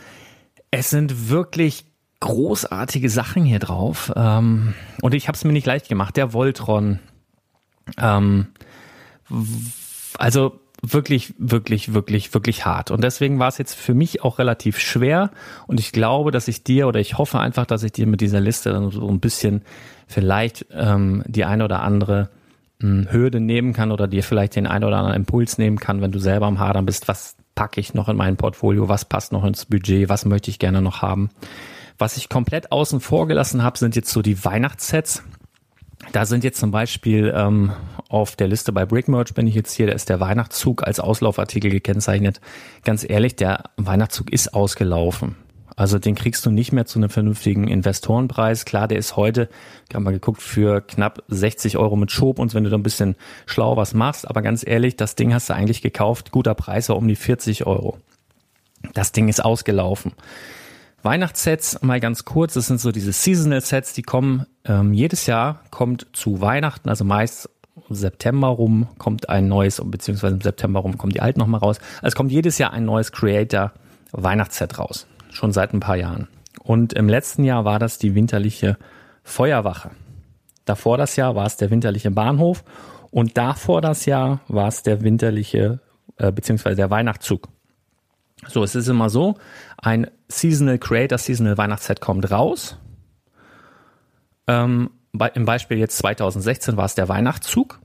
Es 0.72 0.90
sind 0.90 1.30
wirklich 1.30 1.84
großartige 2.18 3.08
Sachen 3.08 3.44
hier 3.44 3.60
drauf. 3.60 4.12
Ähm, 4.16 4.74
und 5.00 5.14
ich 5.14 5.28
habe 5.28 5.36
es 5.36 5.44
mir 5.44 5.52
nicht 5.52 5.66
leicht 5.66 5.88
gemacht. 5.88 6.16
Der 6.16 6.32
Voltron. 6.32 6.98
Ähm, 7.98 8.48
also 10.18 10.60
wirklich, 10.82 11.34
wirklich, 11.38 11.92
wirklich, 11.94 12.34
wirklich 12.34 12.64
hart. 12.64 12.90
Und 12.90 13.02
deswegen 13.02 13.38
war 13.38 13.48
es 13.48 13.58
jetzt 13.58 13.74
für 13.74 13.94
mich 13.94 14.22
auch 14.22 14.38
relativ 14.38 14.78
schwer. 14.78 15.30
Und 15.66 15.80
ich 15.80 15.92
glaube, 15.92 16.30
dass 16.30 16.48
ich 16.48 16.64
dir 16.64 16.88
oder 16.88 17.00
ich 17.00 17.18
hoffe 17.18 17.38
einfach, 17.38 17.66
dass 17.66 17.82
ich 17.82 17.92
dir 17.92 18.06
mit 18.06 18.20
dieser 18.20 18.40
Liste 18.40 18.70
dann 18.70 18.90
so 18.90 19.08
ein 19.08 19.20
bisschen 19.20 19.62
vielleicht 20.06 20.66
ähm, 20.72 21.22
die 21.26 21.44
eine 21.44 21.64
oder 21.64 21.82
andere 21.82 22.30
mh, 22.80 22.88
hm, 22.88 23.12
Hürde 23.12 23.40
nehmen 23.40 23.72
kann 23.72 23.92
oder 23.92 24.08
dir 24.08 24.22
vielleicht 24.22 24.56
den 24.56 24.66
einen 24.66 24.84
oder 24.84 24.98
anderen 24.98 25.16
Impuls 25.16 25.58
nehmen 25.58 25.78
kann, 25.78 26.00
wenn 26.00 26.12
du 26.12 26.18
selber 26.18 26.46
am 26.46 26.58
Hadern 26.58 26.86
bist, 26.86 27.08
was 27.08 27.36
packe 27.54 27.80
ich 27.80 27.94
noch 27.94 28.08
in 28.08 28.16
mein 28.16 28.36
Portfolio, 28.36 28.88
was 28.88 29.04
passt 29.04 29.32
noch 29.32 29.44
ins 29.44 29.66
Budget, 29.66 30.08
was 30.08 30.24
möchte 30.24 30.50
ich 30.50 30.58
gerne 30.58 30.80
noch 30.80 31.02
haben. 31.02 31.30
Was 31.98 32.16
ich 32.16 32.30
komplett 32.30 32.72
außen 32.72 33.00
vor 33.00 33.28
gelassen 33.28 33.62
habe, 33.62 33.78
sind 33.78 33.96
jetzt 33.96 34.10
so 34.10 34.22
die 34.22 34.42
Weihnachtssets. 34.42 35.22
Da 36.12 36.26
sind 36.26 36.44
jetzt 36.44 36.58
zum 36.58 36.70
Beispiel 36.70 37.32
ähm, 37.36 37.72
auf 38.08 38.34
der 38.34 38.48
Liste 38.48 38.72
bei 38.72 38.84
Brickmerch 38.84 39.34
bin 39.34 39.46
ich 39.46 39.54
jetzt 39.54 39.72
hier, 39.72 39.86
da 39.86 39.92
ist 39.92 40.08
der 40.08 40.18
Weihnachtszug 40.18 40.86
als 40.86 40.98
Auslaufartikel 40.98 41.70
gekennzeichnet. 41.70 42.40
Ganz 42.84 43.08
ehrlich, 43.08 43.36
der 43.36 43.64
Weihnachtszug 43.76 44.32
ist 44.32 44.52
ausgelaufen. 44.54 45.36
Also 45.76 45.98
den 45.98 46.14
kriegst 46.14 46.44
du 46.44 46.50
nicht 46.50 46.72
mehr 46.72 46.84
zu 46.84 46.98
einem 46.98 47.08
vernünftigen 47.08 47.68
Investorenpreis. 47.68 48.64
Klar, 48.64 48.88
der 48.88 48.98
ist 48.98 49.16
heute, 49.16 49.48
ich 49.88 49.94
habe 49.94 50.04
mal 50.04 50.10
geguckt, 50.10 50.42
für 50.42 50.80
knapp 50.80 51.22
60 51.28 51.78
Euro 51.78 51.96
mit 51.96 52.10
Schob 52.10 52.38
und 52.38 52.52
wenn 52.54 52.64
du 52.64 52.70
da 52.70 52.76
ein 52.76 52.82
bisschen 52.82 53.16
schlau 53.46 53.76
was 53.76 53.94
machst. 53.94 54.28
Aber 54.28 54.42
ganz 54.42 54.66
ehrlich, 54.66 54.96
das 54.96 55.14
Ding 55.14 55.32
hast 55.32 55.48
du 55.48 55.54
eigentlich 55.54 55.80
gekauft. 55.80 56.32
Guter 56.32 56.54
Preis 56.54 56.88
war 56.88 56.96
um 56.96 57.08
die 57.08 57.16
40 57.16 57.66
Euro. 57.66 57.98
Das 58.92 59.12
Ding 59.12 59.28
ist 59.28 59.42
ausgelaufen. 59.44 60.12
Weihnachtssets, 61.02 61.82
mal 61.82 62.00
ganz 62.00 62.24
kurz, 62.24 62.54
das 62.54 62.66
sind 62.66 62.80
so 62.80 62.92
diese 62.92 63.12
Seasonal 63.12 63.60
Sets, 63.60 63.94
die 63.94 64.02
kommen 64.02 64.46
ähm, 64.64 64.92
jedes 64.92 65.26
Jahr, 65.26 65.62
kommt 65.70 66.06
zu 66.12 66.40
Weihnachten, 66.40 66.88
also 66.88 67.04
meist 67.04 67.48
September 67.88 68.48
rum 68.48 68.88
kommt 68.98 69.28
ein 69.28 69.48
neues, 69.48 69.80
beziehungsweise 69.84 70.34
im 70.34 70.40
September 70.40 70.80
rum 70.80 70.98
kommen 70.98 71.12
die 71.12 71.20
alten 71.20 71.40
nochmal 71.40 71.60
raus. 71.60 71.78
Also 71.96 72.08
es 72.08 72.14
kommt 72.14 72.32
jedes 72.32 72.58
Jahr 72.58 72.72
ein 72.72 72.84
neues 72.84 73.12
Creator 73.12 73.72
Weihnachtsset 74.12 74.78
raus. 74.78 75.06
Schon 75.30 75.52
seit 75.52 75.72
ein 75.72 75.80
paar 75.80 75.96
Jahren. 75.96 76.28
Und 76.62 76.92
im 76.92 77.08
letzten 77.08 77.44
Jahr 77.44 77.64
war 77.64 77.78
das 77.78 77.98
die 77.98 78.14
winterliche 78.14 78.76
Feuerwache. 79.22 79.90
Davor 80.64 80.98
das 80.98 81.16
Jahr 81.16 81.34
war 81.34 81.46
es 81.46 81.56
der 81.56 81.70
winterliche 81.70 82.10
Bahnhof 82.10 82.64
und 83.10 83.36
davor 83.38 83.80
das 83.80 84.06
Jahr 84.06 84.40
war 84.48 84.68
es 84.68 84.82
der 84.82 85.02
winterliche, 85.02 85.80
äh, 86.16 86.30
beziehungsweise 86.30 86.76
der 86.76 86.90
Weihnachtszug. 86.90 87.48
So, 88.46 88.62
es 88.62 88.74
ist 88.74 88.88
immer 88.88 89.10
so, 89.10 89.36
ein 89.78 90.10
Seasonal 90.30 90.78
Creator, 90.78 91.18
Seasonal 91.18 91.58
Weihnachtsset 91.58 92.00
kommt 92.00 92.30
raus. 92.30 92.78
Ähm, 94.46 94.90
bei, 95.12 95.28
Im 95.28 95.44
Beispiel 95.44 95.78
jetzt 95.78 95.98
2016 95.98 96.76
war 96.76 96.84
es 96.84 96.94
der 96.94 97.08
Weihnachtszug. 97.08 97.80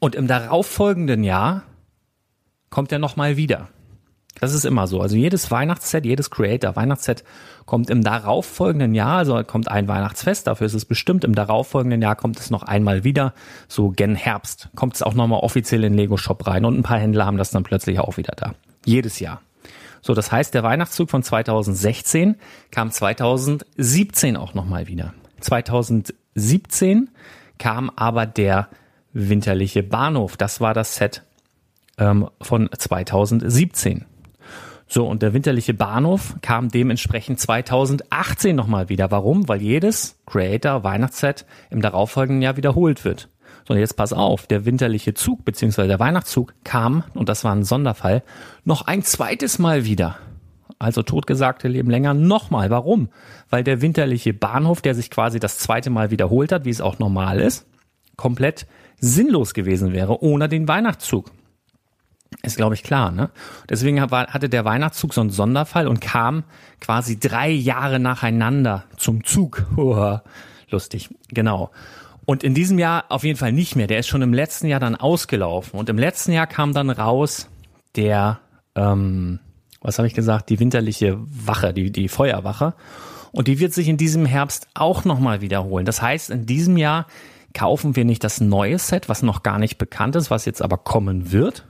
Und 0.00 0.14
im 0.14 0.26
darauffolgenden 0.26 1.22
Jahr 1.22 1.64
kommt 2.70 2.90
er 2.90 2.98
nochmal 2.98 3.36
wieder. 3.36 3.68
Das 4.40 4.52
ist 4.52 4.64
immer 4.64 4.86
so. 4.86 5.00
Also 5.00 5.16
jedes 5.16 5.50
Weihnachtsset, 5.50 6.04
jedes 6.04 6.30
Creator 6.30 6.74
Weihnachtsset 6.74 7.22
kommt 7.66 7.88
im 7.88 8.02
darauffolgenden 8.02 8.94
Jahr, 8.94 9.18
also 9.18 9.40
kommt 9.44 9.68
ein 9.68 9.86
Weihnachtsfest, 9.86 10.48
dafür 10.48 10.66
ist 10.66 10.74
es 10.74 10.84
bestimmt, 10.84 11.24
im 11.24 11.34
darauffolgenden 11.36 12.02
Jahr 12.02 12.16
kommt 12.16 12.40
es 12.40 12.50
noch 12.50 12.64
einmal 12.64 13.04
wieder, 13.04 13.32
so 13.68 13.90
gen 13.90 14.16
Herbst 14.16 14.70
kommt 14.74 14.96
es 14.96 15.02
auch 15.02 15.14
nochmal 15.14 15.40
offiziell 15.40 15.84
in 15.84 15.92
den 15.92 15.98
Lego 15.98 16.16
Shop 16.16 16.46
rein 16.48 16.64
und 16.64 16.76
ein 16.76 16.82
paar 16.82 16.98
Händler 16.98 17.26
haben 17.26 17.38
das 17.38 17.50
dann 17.50 17.62
plötzlich 17.62 18.00
auch 18.00 18.16
wieder 18.16 18.34
da. 18.36 18.54
Jedes 18.84 19.20
Jahr. 19.20 19.40
So, 20.04 20.12
das 20.12 20.30
heißt, 20.30 20.52
der 20.52 20.62
Weihnachtszug 20.62 21.08
von 21.08 21.22
2016 21.22 22.36
kam 22.70 22.90
2017 22.90 24.36
auch 24.36 24.52
nochmal 24.52 24.86
wieder. 24.86 25.14
2017 25.40 27.08
kam 27.56 27.88
aber 27.96 28.26
der 28.26 28.68
winterliche 29.14 29.82
Bahnhof. 29.82 30.36
Das 30.36 30.60
war 30.60 30.74
das 30.74 30.96
Set 30.96 31.22
ähm, 31.96 32.28
von 32.42 32.68
2017. 32.76 34.04
So, 34.86 35.08
und 35.08 35.22
der 35.22 35.32
winterliche 35.32 35.72
Bahnhof 35.72 36.36
kam 36.42 36.68
dementsprechend 36.68 37.40
2018 37.40 38.54
nochmal 38.54 38.90
wieder. 38.90 39.10
Warum? 39.10 39.48
Weil 39.48 39.62
jedes 39.62 40.20
Creator 40.26 40.84
Weihnachtsset 40.84 41.46
im 41.70 41.80
darauffolgenden 41.80 42.42
Jahr 42.42 42.58
wiederholt 42.58 43.06
wird. 43.06 43.30
So, 43.66 43.74
jetzt 43.74 43.96
pass 43.96 44.12
auf, 44.12 44.46
der 44.46 44.64
winterliche 44.66 45.14
Zug 45.14 45.44
bzw. 45.44 45.86
der 45.86 45.98
Weihnachtszug 45.98 46.54
kam, 46.64 47.04
und 47.14 47.28
das 47.28 47.44
war 47.44 47.54
ein 47.54 47.64
Sonderfall, 47.64 48.22
noch 48.64 48.86
ein 48.86 49.02
zweites 49.02 49.58
Mal 49.58 49.84
wieder. 49.84 50.18
Also 50.78 51.02
Totgesagte 51.02 51.68
leben 51.68 51.90
länger 51.90 52.12
nochmal. 52.12 52.68
Warum? 52.68 53.08
Weil 53.48 53.64
der 53.64 53.80
winterliche 53.80 54.34
Bahnhof, 54.34 54.82
der 54.82 54.94
sich 54.94 55.10
quasi 55.10 55.40
das 55.40 55.58
zweite 55.58 55.88
Mal 55.88 56.10
wiederholt 56.10 56.52
hat, 56.52 56.64
wie 56.64 56.70
es 56.70 56.80
auch 56.80 56.98
normal 56.98 57.40
ist, 57.40 57.66
komplett 58.16 58.66
sinnlos 59.00 59.54
gewesen 59.54 59.92
wäre 59.92 60.22
ohne 60.22 60.48
den 60.48 60.68
Weihnachtszug. 60.68 61.30
Ist, 62.42 62.56
glaube 62.56 62.74
ich, 62.74 62.82
klar, 62.82 63.12
ne? 63.12 63.30
Deswegen 63.70 64.00
hatte 64.00 64.48
der 64.48 64.64
Weihnachtszug 64.64 65.14
so 65.14 65.20
einen 65.20 65.30
Sonderfall 65.30 65.86
und 65.86 66.00
kam 66.00 66.44
quasi 66.80 67.18
drei 67.18 67.50
Jahre 67.50 68.00
nacheinander 68.00 68.84
zum 68.96 69.24
Zug. 69.24 69.64
Lustig, 70.70 71.10
genau. 71.28 71.70
Und 72.26 72.42
in 72.42 72.54
diesem 72.54 72.78
Jahr 72.78 73.04
auf 73.08 73.24
jeden 73.24 73.38
Fall 73.38 73.52
nicht 73.52 73.76
mehr. 73.76 73.86
Der 73.86 73.98
ist 73.98 74.08
schon 74.08 74.22
im 74.22 74.32
letzten 74.32 74.66
Jahr 74.66 74.80
dann 74.80 74.96
ausgelaufen. 74.96 75.78
Und 75.78 75.88
im 75.88 75.98
letzten 75.98 76.32
Jahr 76.32 76.46
kam 76.46 76.72
dann 76.72 76.90
raus 76.90 77.48
der, 77.96 78.40
ähm, 78.74 79.40
was 79.80 79.98
habe 79.98 80.08
ich 80.08 80.14
gesagt, 80.14 80.50
die 80.50 80.58
winterliche 80.58 81.18
Wache, 81.20 81.72
die, 81.72 81.90
die 81.90 82.08
Feuerwache. 82.08 82.74
Und 83.32 83.48
die 83.48 83.58
wird 83.58 83.72
sich 83.72 83.88
in 83.88 83.96
diesem 83.96 84.26
Herbst 84.26 84.68
auch 84.74 85.04
nochmal 85.04 85.40
wiederholen. 85.40 85.84
Das 85.84 86.00
heißt, 86.00 86.30
in 86.30 86.46
diesem 86.46 86.76
Jahr 86.76 87.06
kaufen 87.52 87.96
wir 87.96 88.04
nicht 88.04 88.24
das 88.24 88.40
neue 88.40 88.78
Set, 88.78 89.08
was 89.08 89.22
noch 89.22 89.42
gar 89.42 89.58
nicht 89.58 89.78
bekannt 89.78 90.16
ist, 90.16 90.30
was 90.30 90.44
jetzt 90.44 90.62
aber 90.62 90.78
kommen 90.78 91.30
wird, 91.32 91.66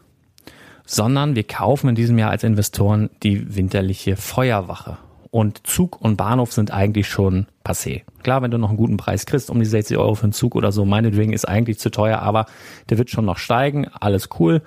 sondern 0.87 1.35
wir 1.35 1.45
kaufen 1.45 1.89
in 1.89 1.95
diesem 1.95 2.19
Jahr 2.19 2.31
als 2.31 2.45
Investoren 2.45 3.11
die 3.23 3.55
winterliche 3.57 4.17
Feuerwache 4.17 4.99
und 5.35 5.67
Zug 5.67 6.01
und 6.01 6.15
Bahnhof 6.15 6.53
sind 6.53 6.71
eigentlich 6.71 7.09
schon 7.09 7.49
passé. 7.65 8.03
Klar, 8.23 8.41
wenn 8.43 8.53
du 8.53 8.59
noch 8.59 8.69
einen 8.69 8.77
guten 8.77 8.97
Preis 8.97 9.27
kriegst, 9.27 9.51
um 9.51 9.59
die 9.59 9.67
60 9.67 9.97
Euro 9.97 10.15
für 10.15 10.23
einen 10.23 10.33
Zug 10.33 10.55
oder 10.55 10.71
so, 10.71 10.85
meinetwegen 10.85 11.33
ist 11.33 11.49
eigentlich 11.49 11.81
zu 11.81 11.91
teuer, 11.91 12.21
aber 12.21 12.47
der 12.89 12.99
wird 12.99 13.11
schon 13.11 13.25
noch 13.25 13.39
steigen, 13.39 13.89
alles 13.89 14.29
cool. 14.39 14.63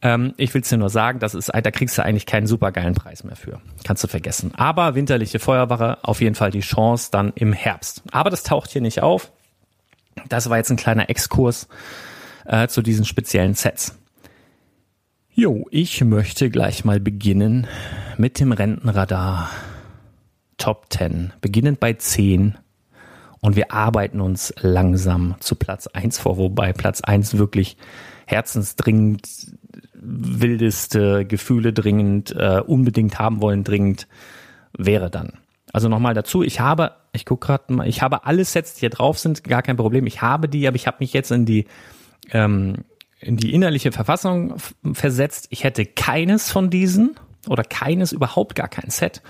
Ähm, 0.00 0.32
ich 0.38 0.54
will 0.54 0.62
es 0.62 0.70
dir 0.70 0.78
nur 0.78 0.88
sagen, 0.88 1.18
das 1.18 1.34
ist, 1.34 1.50
da 1.54 1.70
kriegst 1.70 1.98
du 1.98 2.02
eigentlich 2.02 2.24
keinen 2.24 2.46
supergeilen 2.46 2.94
Preis 2.94 3.24
mehr 3.24 3.36
für. 3.36 3.60
Kannst 3.84 4.04
du 4.04 4.08
vergessen. 4.08 4.52
Aber 4.56 4.94
winterliche 4.94 5.38
Feuerwache, 5.38 5.98
auf 6.00 6.22
jeden 6.22 6.34
Fall 6.34 6.50
die 6.50 6.60
Chance 6.60 7.10
dann 7.12 7.34
im 7.34 7.52
Herbst. 7.52 8.02
Aber 8.10 8.30
das 8.30 8.42
taucht 8.42 8.70
hier 8.70 8.80
nicht 8.80 9.02
auf. 9.02 9.30
Das 10.30 10.48
war 10.48 10.56
jetzt 10.56 10.70
ein 10.70 10.78
kleiner 10.78 11.10
Exkurs 11.10 11.68
äh, 12.46 12.68
zu 12.68 12.80
diesen 12.80 13.04
speziellen 13.04 13.52
Sets. 13.52 13.94
Jo, 15.34 15.66
ich 15.70 16.02
möchte 16.02 16.48
gleich 16.48 16.86
mal 16.86 17.00
beginnen 17.00 17.66
mit 18.16 18.40
dem 18.40 18.52
Rentenradar 18.52 19.50
Top 20.58 20.86
10, 20.90 21.32
beginnend 21.40 21.80
bei 21.80 21.92
10 21.92 22.56
und 23.40 23.56
wir 23.56 23.72
arbeiten 23.72 24.20
uns 24.20 24.54
langsam 24.60 25.36
zu 25.40 25.54
Platz 25.54 25.86
1 25.86 26.18
vor, 26.18 26.36
wobei 26.36 26.72
Platz 26.72 27.00
1 27.00 27.38
wirklich 27.38 27.76
herzensdringend, 28.26 29.28
wildeste 29.94 31.24
Gefühle 31.24 31.72
dringend, 31.72 32.34
äh, 32.36 32.60
unbedingt 32.64 33.18
haben 33.18 33.40
wollen 33.40 33.64
dringend 33.64 34.08
wäre 34.76 35.10
dann. 35.10 35.34
Also 35.72 35.88
nochmal 35.88 36.14
dazu, 36.14 36.42
ich 36.42 36.60
habe, 36.60 36.92
ich 37.12 37.24
gucke 37.26 37.46
gerade 37.46 37.72
mal, 37.72 37.88
ich 37.88 38.02
habe 38.02 38.24
alle 38.24 38.44
Sets, 38.44 38.74
die 38.74 38.80
hier 38.80 38.90
drauf 38.90 39.18
sind, 39.18 39.44
gar 39.44 39.62
kein 39.62 39.76
Problem. 39.76 40.06
Ich 40.06 40.22
habe 40.22 40.48
die, 40.48 40.66
aber 40.66 40.76
ich 40.76 40.86
habe 40.86 40.98
mich 41.00 41.12
jetzt 41.12 41.30
in 41.30 41.44
die 41.44 41.66
ähm, 42.32 42.84
in 43.20 43.36
die 43.36 43.54
innerliche 43.54 43.92
Verfassung 43.92 44.56
versetzt. 44.92 45.48
Ich 45.50 45.64
hätte 45.64 45.86
keines 45.86 46.50
von 46.50 46.70
diesen 46.70 47.16
oder 47.48 47.64
keines 47.64 48.12
überhaupt 48.12 48.54
gar 48.54 48.68
kein 48.68 48.90
Set 48.90 49.22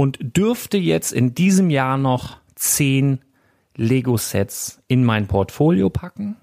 und 0.00 0.16
dürfte 0.22 0.78
jetzt 0.78 1.12
in 1.12 1.34
diesem 1.34 1.68
Jahr 1.68 1.98
noch 1.98 2.38
zehn 2.54 3.20
Lego-Sets 3.76 4.80
in 4.88 5.04
mein 5.04 5.26
Portfolio 5.26 5.90
packen 5.90 6.36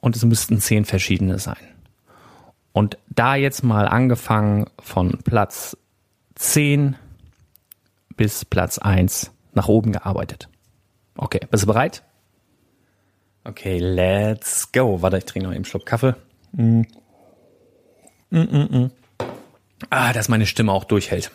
und 0.00 0.16
es 0.16 0.24
müssten 0.24 0.58
zehn 0.58 0.84
verschiedene 0.84 1.38
sein. 1.38 1.62
Und 2.72 2.98
da 3.08 3.36
jetzt 3.36 3.62
mal 3.62 3.86
angefangen 3.86 4.66
von 4.80 5.16
Platz 5.22 5.76
10 6.34 6.96
bis 8.16 8.44
Platz 8.44 8.78
1 8.78 9.30
nach 9.54 9.68
oben 9.68 9.92
gearbeitet. 9.92 10.48
Okay, 11.16 11.38
bist 11.48 11.62
du 11.62 11.68
bereit? 11.68 12.02
Okay, 13.44 13.78
let's 13.78 14.72
go. 14.72 15.02
Warte, 15.02 15.18
ich 15.18 15.24
trinke 15.24 15.46
noch 15.46 15.54
einen 15.54 15.64
Schluck 15.64 15.86
Kaffee. 15.86 16.16
Mm. 16.50 16.80
Mm 18.30 18.38
-mm 18.38 18.68
-mm. 18.70 18.90
Ah, 19.88 20.12
dass 20.12 20.28
meine 20.28 20.46
Stimme 20.46 20.72
auch 20.72 20.82
durchhält. 20.82 21.30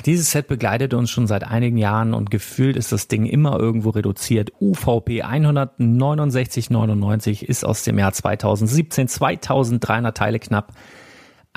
Dieses 0.07 0.31
Set 0.31 0.47
begleitet 0.47 0.95
uns 0.95 1.11
schon 1.11 1.27
seit 1.27 1.45
einigen 1.45 1.77
Jahren 1.77 2.15
und 2.15 2.31
gefühlt 2.31 2.77
ist 2.77 2.93
das 2.93 3.09
Ding 3.09 3.27
immer 3.27 3.59
irgendwo 3.59 3.91
reduziert. 3.91 4.53
UVP 4.59 5.23
169,99 5.23 7.45
ist 7.45 7.63
aus 7.63 7.83
dem 7.83 7.99
Jahr 7.99 8.15
2017, 8.15 9.09
2300 9.09 10.17
Teile 10.17 10.39
knapp. 10.39 10.73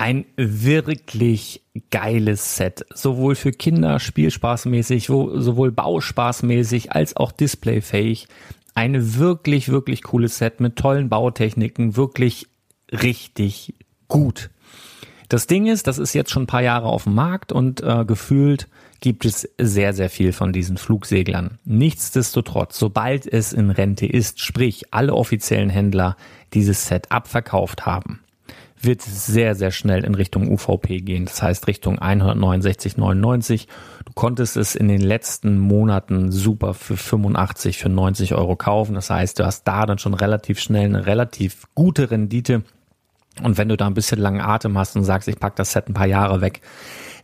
Ein 0.00 0.24
wirklich 0.34 1.60
geiles 1.90 2.56
Set, 2.56 2.86
sowohl 2.94 3.34
für 3.34 3.52
Kinder 3.52 4.00
spielspaßmäßig, 4.00 5.08
sowohl 5.08 5.72
bauspaßmäßig 5.72 6.92
als 6.92 7.16
auch 7.16 7.32
displayfähig. 7.32 8.26
Ein 8.72 9.18
wirklich, 9.18 9.68
wirklich 9.68 10.02
cooles 10.02 10.38
Set 10.38 10.58
mit 10.58 10.76
tollen 10.76 11.10
Bautechniken, 11.10 11.96
wirklich 11.96 12.46
richtig 12.90 13.74
gut. 14.08 14.48
Das 15.28 15.46
Ding 15.46 15.66
ist, 15.66 15.86
das 15.86 15.98
ist 15.98 16.14
jetzt 16.14 16.30
schon 16.30 16.44
ein 16.44 16.46
paar 16.46 16.62
Jahre 16.62 16.86
auf 16.86 17.04
dem 17.04 17.14
Markt 17.14 17.52
und 17.52 17.82
äh, 17.82 18.06
gefühlt 18.06 18.68
gibt 19.00 19.26
es 19.26 19.50
sehr, 19.58 19.92
sehr 19.92 20.08
viel 20.08 20.32
von 20.32 20.54
diesen 20.54 20.78
Flugseglern. 20.78 21.58
Nichtsdestotrotz, 21.66 22.78
sobald 22.78 23.30
es 23.30 23.52
in 23.52 23.68
Rente 23.68 24.06
ist, 24.06 24.40
sprich 24.40 24.94
alle 24.94 25.12
offiziellen 25.12 25.68
Händler 25.68 26.16
dieses 26.54 26.86
Set 26.86 27.12
abverkauft 27.12 27.84
haben, 27.84 28.19
wird 28.82 29.02
sehr, 29.02 29.54
sehr 29.54 29.70
schnell 29.70 30.04
in 30.04 30.14
Richtung 30.14 30.50
UVP 30.50 31.00
gehen. 31.00 31.26
Das 31.26 31.42
heißt 31.42 31.66
Richtung 31.66 31.98
169,99. 31.98 33.66
Du 34.04 34.12
konntest 34.14 34.56
es 34.56 34.74
in 34.74 34.88
den 34.88 35.00
letzten 35.00 35.58
Monaten 35.58 36.32
super 36.32 36.74
für 36.74 36.96
85, 36.96 37.78
für 37.78 37.88
90 37.88 38.34
Euro 38.34 38.56
kaufen. 38.56 38.94
Das 38.94 39.10
heißt, 39.10 39.38
du 39.38 39.44
hast 39.44 39.64
da 39.64 39.86
dann 39.86 39.98
schon 39.98 40.14
relativ 40.14 40.60
schnell 40.60 40.86
eine 40.86 41.06
relativ 41.06 41.66
gute 41.74 42.10
Rendite 42.10 42.62
und 43.42 43.58
wenn 43.58 43.68
du 43.68 43.76
da 43.76 43.86
ein 43.86 43.94
bisschen 43.94 44.20
langen 44.20 44.40
Atem 44.40 44.76
hast 44.76 44.96
und 44.96 45.04
sagst, 45.04 45.28
ich 45.28 45.38
pack 45.38 45.56
das 45.56 45.72
Set 45.72 45.88
ein 45.88 45.94
paar 45.94 46.06
Jahre 46.06 46.40
weg, 46.40 46.60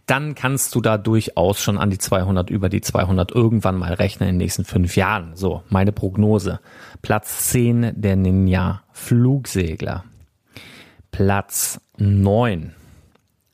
dann 0.06 0.36
kannst 0.36 0.75
du 0.75 0.80
da 0.80 0.98
durchaus 0.98 1.60
schon 1.60 1.78
an 1.78 1.90
die 1.90 1.98
200, 1.98 2.48
über 2.48 2.68
die 2.68 2.80
200 2.80 3.32
irgendwann 3.32 3.76
mal 3.76 3.92
rechnen 3.92 4.28
in 4.28 4.34
den 4.36 4.38
nächsten 4.38 4.64
fünf 4.64 4.96
Jahren. 4.96 5.34
So, 5.34 5.62
meine 5.68 5.92
Prognose. 5.92 6.60
Platz 7.02 7.48
10 7.48 7.92
der 7.96 8.16
Ninja 8.16 8.82
Flugsegler. 8.92 10.04
Platz 11.16 11.80
9. 11.96 12.75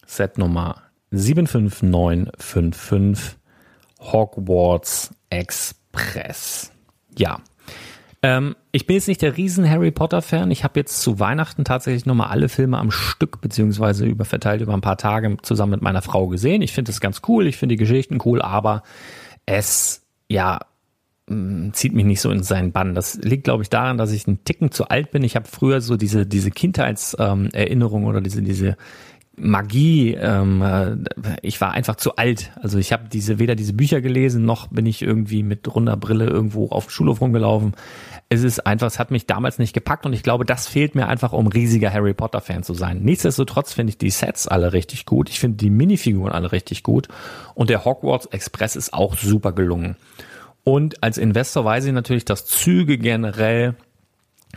Set 0.04 0.36
Nummer 0.36 0.82
75955 1.12 3.38
Hogwarts 4.00 5.14
Express. 5.30 6.72
Ja, 7.16 7.38
ähm, 8.20 8.56
ich 8.72 8.88
bin 8.88 8.94
jetzt 8.94 9.06
nicht 9.06 9.22
der 9.22 9.36
riesen 9.36 9.70
Harry 9.70 9.92
Potter 9.92 10.22
Fan. 10.22 10.50
Ich 10.50 10.64
habe 10.64 10.80
jetzt 10.80 11.02
zu 11.02 11.20
Weihnachten 11.20 11.62
tatsächlich 11.62 12.04
nochmal 12.04 12.30
alle 12.30 12.48
Filme 12.48 12.78
am 12.78 12.90
Stück 12.90 13.40
beziehungsweise 13.40 14.06
über 14.06 14.24
verteilt 14.24 14.60
über 14.60 14.74
ein 14.74 14.80
paar 14.80 14.98
Tage 14.98 15.36
zusammen 15.42 15.70
mit 15.70 15.82
meiner 15.82 16.02
Frau 16.02 16.26
gesehen. 16.26 16.62
Ich 16.62 16.72
finde 16.72 16.90
es 16.90 17.00
ganz 17.00 17.22
cool. 17.28 17.46
Ich 17.46 17.58
finde 17.58 17.74
die 17.74 17.80
Geschichten 17.80 18.18
cool, 18.24 18.42
aber 18.42 18.82
es 19.46 20.04
ja 20.28 20.58
zieht 21.72 21.94
mich 21.94 22.04
nicht 22.04 22.20
so 22.20 22.30
in 22.30 22.42
seinen 22.42 22.72
Bann. 22.72 22.94
Das 22.94 23.16
liegt, 23.16 23.44
glaube 23.44 23.62
ich, 23.62 23.70
daran, 23.70 23.96
dass 23.96 24.12
ich 24.12 24.26
einen 24.26 24.44
Ticken 24.44 24.70
zu 24.70 24.88
alt 24.88 25.10
bin. 25.12 25.22
Ich 25.22 25.36
habe 25.36 25.48
früher 25.48 25.80
so 25.80 25.96
diese 25.96 26.26
diese 26.26 26.50
Kindheitserinnerung 26.50 28.02
ähm, 28.02 28.08
oder 28.08 28.20
diese 28.20 28.42
diese 28.42 28.76
Magie. 29.36 30.14
Ähm, 30.14 30.62
äh, 30.62 30.96
ich 31.42 31.60
war 31.60 31.72
einfach 31.72 31.96
zu 31.96 32.16
alt. 32.16 32.52
Also 32.60 32.78
ich 32.78 32.92
habe 32.92 33.08
diese 33.08 33.38
weder 33.38 33.54
diese 33.54 33.72
Bücher 33.72 34.00
gelesen 34.00 34.44
noch 34.44 34.68
bin 34.68 34.84
ich 34.84 35.02
irgendwie 35.02 35.42
mit 35.42 35.72
runder 35.74 35.96
Brille 35.96 36.26
irgendwo 36.26 36.68
auf 36.68 36.86
dem 36.86 36.90
Schulhof 36.90 37.20
rumgelaufen 37.20 37.74
es 38.32 38.42
ist 38.42 38.66
einfach, 38.66 38.86
es 38.86 38.98
hat 38.98 39.10
mich 39.10 39.26
damals 39.26 39.58
nicht 39.58 39.74
gepackt 39.74 40.06
und 40.06 40.14
ich 40.14 40.22
glaube, 40.22 40.46
das 40.46 40.66
fehlt 40.66 40.94
mir 40.94 41.06
einfach, 41.06 41.34
um 41.34 41.48
riesiger 41.48 41.92
Harry 41.92 42.14
Potter 42.14 42.40
Fan 42.40 42.62
zu 42.62 42.72
sein. 42.72 43.02
Nichtsdestotrotz 43.02 43.74
finde 43.74 43.90
ich 43.90 43.98
die 43.98 44.08
Sets 44.08 44.48
alle 44.48 44.72
richtig 44.72 45.04
gut. 45.04 45.28
Ich 45.28 45.38
finde 45.38 45.58
die 45.58 45.68
Minifiguren 45.68 46.32
alle 46.32 46.50
richtig 46.50 46.82
gut 46.82 47.08
und 47.54 47.68
der 47.68 47.84
Hogwarts 47.84 48.26
Express 48.26 48.74
ist 48.74 48.94
auch 48.94 49.18
super 49.18 49.52
gelungen. 49.52 49.96
Und 50.64 51.02
als 51.02 51.18
Investor 51.18 51.64
weiß 51.64 51.84
ich 51.86 51.92
natürlich, 51.92 52.24
dass 52.24 52.46
Züge 52.46 52.98
generell 52.98 53.74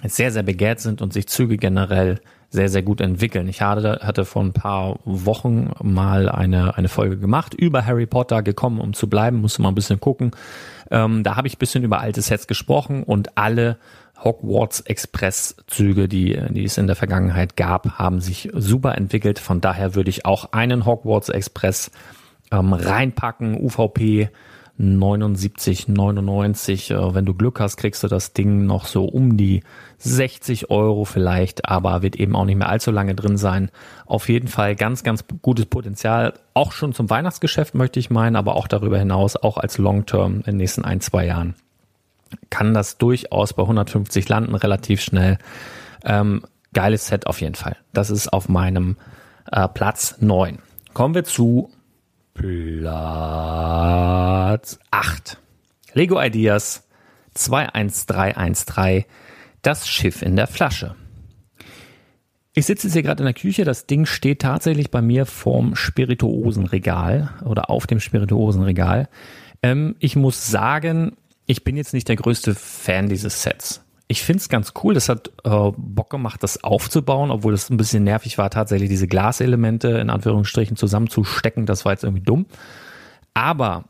sehr, 0.03 0.31
sehr 0.31 0.43
begehrt 0.43 0.79
sind 0.79 1.01
und 1.01 1.13
sich 1.13 1.27
Züge 1.27 1.57
generell 1.57 2.19
sehr, 2.49 2.69
sehr 2.69 2.83
gut 2.83 3.01
entwickeln. 3.01 3.47
Ich 3.47 3.61
hatte, 3.61 3.99
hatte 4.01 4.23
vor 4.23 4.43
ein 4.43 4.53
paar 4.53 4.99
Wochen 5.03 5.71
mal 5.81 6.29
eine, 6.29 6.77
eine 6.77 6.87
Folge 6.87 7.17
gemacht 7.17 7.53
über 7.53 7.85
Harry 7.85 8.05
Potter, 8.05 8.43
gekommen, 8.43 8.79
um 8.79 8.93
zu 8.93 9.09
bleiben, 9.09 9.37
musste 9.37 9.61
mal 9.61 9.69
ein 9.69 9.75
bisschen 9.75 9.99
gucken. 9.99 10.31
Ähm, 10.91 11.23
da 11.23 11.35
habe 11.35 11.47
ich 11.47 11.57
bisschen 11.57 11.83
über 11.83 11.99
alte 11.99 12.21
Sets 12.21 12.47
gesprochen 12.47 13.03
und 13.03 13.37
alle 13.37 13.77
Hogwarts 14.23 14.81
Express 14.81 15.57
Züge, 15.67 16.07
die, 16.07 16.39
die 16.49 16.63
es 16.63 16.77
in 16.77 16.87
der 16.87 16.95
Vergangenheit 16.95 17.57
gab, 17.57 17.97
haben 17.99 18.21
sich 18.21 18.49
super 18.53 18.95
entwickelt. 18.95 19.39
Von 19.39 19.59
daher 19.59 19.95
würde 19.95 20.09
ich 20.09 20.25
auch 20.25 20.53
einen 20.53 20.85
Hogwarts 20.85 21.29
Express 21.29 21.91
ähm, 22.51 22.73
reinpacken. 22.73 23.55
UVP 23.55 24.29
79, 24.77 25.87
99. 25.87 26.91
Äh, 26.91 27.15
wenn 27.15 27.25
du 27.25 27.33
Glück 27.33 27.59
hast, 27.59 27.77
kriegst 27.77 28.03
du 28.03 28.07
das 28.07 28.33
Ding 28.33 28.65
noch 28.65 28.85
so 28.85 29.05
um 29.05 29.37
die 29.37 29.63
60 29.99 30.69
Euro 30.69 31.05
vielleicht, 31.05 31.69
aber 31.69 32.01
wird 32.01 32.17
eben 32.17 32.35
auch 32.35 32.45
nicht 32.45 32.57
mehr 32.57 32.69
allzu 32.69 32.91
lange 32.91 33.15
drin 33.15 33.37
sein. 33.37 33.71
Auf 34.05 34.27
jeden 34.29 34.47
Fall 34.47 34.75
ganz, 34.75 35.03
ganz 35.03 35.23
gutes 35.41 35.65
Potenzial. 35.65 36.33
Auch 36.53 36.71
schon 36.71 36.93
zum 36.93 37.09
Weihnachtsgeschäft 37.09 37.75
möchte 37.75 37.99
ich 37.99 38.09
meinen, 38.09 38.35
aber 38.35 38.55
auch 38.55 38.67
darüber 38.67 38.99
hinaus, 38.99 39.35
auch 39.35 39.57
als 39.57 39.77
Long-Term 39.77 40.37
in 40.37 40.43
den 40.43 40.57
nächsten 40.57 40.83
ein, 40.83 41.01
zwei 41.01 41.25
Jahren. 41.25 41.55
Kann 42.49 42.73
das 42.73 42.97
durchaus 42.97 43.53
bei 43.53 43.63
150 43.63 44.27
landen, 44.27 44.55
relativ 44.55 45.01
schnell. 45.01 45.37
Ähm, 46.03 46.43
geiles 46.73 47.07
Set 47.07 47.27
auf 47.27 47.39
jeden 47.39 47.55
Fall. 47.55 47.77
Das 47.93 48.09
ist 48.09 48.33
auf 48.33 48.49
meinem 48.49 48.97
äh, 49.51 49.67
Platz 49.69 50.17
9. 50.19 50.59
Kommen 50.93 51.15
wir 51.15 51.23
zu 51.23 51.71
Platz 52.35 53.57
8. 54.91 55.39
Lego 55.93 56.21
Ideas 56.21 56.85
21313. 57.33 59.05
Das 59.61 59.87
Schiff 59.87 60.21
in 60.21 60.35
der 60.35 60.47
Flasche. 60.47 60.95
Ich 62.53 62.65
sitze 62.65 62.87
jetzt 62.87 62.93
hier 62.93 63.03
gerade 63.03 63.23
in 63.23 63.25
der 63.25 63.33
Küche. 63.33 63.63
Das 63.63 63.87
Ding 63.87 64.05
steht 64.05 64.41
tatsächlich 64.41 64.91
bei 64.91 65.01
mir 65.01 65.25
vorm 65.25 65.77
Spirituosenregal 65.77 67.33
oder 67.45 67.69
auf 67.69 67.87
dem 67.87 68.01
Spirituosenregal. 68.01 69.07
Ähm, 69.63 69.95
ich 69.99 70.17
muss 70.17 70.47
sagen, 70.47 71.15
ich 71.45 71.63
bin 71.63 71.77
jetzt 71.77 71.93
nicht 71.93 72.09
der 72.09 72.17
größte 72.17 72.53
Fan 72.53 73.07
dieses 73.07 73.43
Sets 73.43 73.84
ich 74.07 74.21
finde 74.21 74.39
es 74.41 74.49
ganz 74.49 74.73
cool. 74.83 74.93
Das 74.93 75.09
hat 75.09 75.31
äh, 75.43 75.71
Bock 75.75 76.09
gemacht, 76.09 76.43
das 76.43 76.63
aufzubauen, 76.63 77.31
obwohl 77.31 77.53
es 77.53 77.69
ein 77.69 77.77
bisschen 77.77 78.03
nervig 78.03 78.37
war, 78.37 78.49
tatsächlich 78.49 78.89
diese 78.89 79.07
Glaselemente 79.07 79.89
in 79.89 80.09
Anführungsstrichen 80.09 80.77
zusammenzustecken. 80.77 81.65
Das 81.65 81.85
war 81.85 81.91
jetzt 81.93 82.03
irgendwie 82.03 82.23
dumm. 82.23 82.45
Aber 83.33 83.85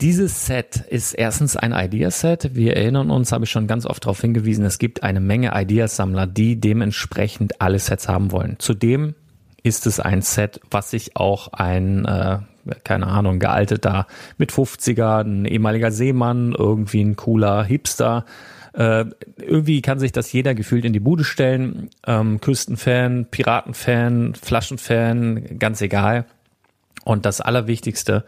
dieses 0.00 0.46
Set 0.46 0.76
ist 0.88 1.12
erstens 1.12 1.56
ein 1.56 1.72
Ideaset. 1.72 2.54
Wir 2.54 2.76
erinnern 2.76 3.10
uns, 3.10 3.32
habe 3.32 3.44
ich 3.44 3.50
schon 3.50 3.66
ganz 3.66 3.86
oft 3.86 4.04
darauf 4.04 4.20
hingewiesen, 4.20 4.64
es 4.64 4.78
gibt 4.78 5.02
eine 5.02 5.20
Menge 5.20 5.52
Ideasammler, 5.54 6.26
die 6.26 6.58
dementsprechend 6.58 7.60
alle 7.60 7.78
Sets 7.78 8.08
haben 8.08 8.32
wollen. 8.32 8.56
Zudem 8.58 9.14
ist 9.62 9.86
es 9.86 10.00
ein 10.00 10.22
Set, 10.22 10.60
was 10.70 10.90
sich 10.90 11.16
auch 11.16 11.52
ein, 11.52 12.04
äh, 12.04 12.38
keine 12.82 13.06
Ahnung, 13.06 13.38
gealteter 13.38 14.06
mit 14.38 14.50
50er, 14.50 15.20
ein 15.20 15.44
ehemaliger 15.44 15.92
Seemann, 15.92 16.52
irgendwie 16.56 17.02
ein 17.02 17.14
cooler 17.14 17.62
Hipster, 17.62 18.24
äh, 18.72 19.04
irgendwie 19.38 19.82
kann 19.82 19.98
sich 19.98 20.12
das 20.12 20.32
jeder 20.32 20.54
gefühlt 20.54 20.84
in 20.84 20.92
die 20.92 21.00
Bude 21.00 21.24
stellen. 21.24 21.90
Ähm, 22.06 22.40
Küstenfan, 22.40 23.26
Piratenfan, 23.30 24.34
Flaschenfan, 24.34 25.58
ganz 25.58 25.80
egal. 25.80 26.24
Und 27.04 27.26
das 27.26 27.40
Allerwichtigste, 27.40 28.24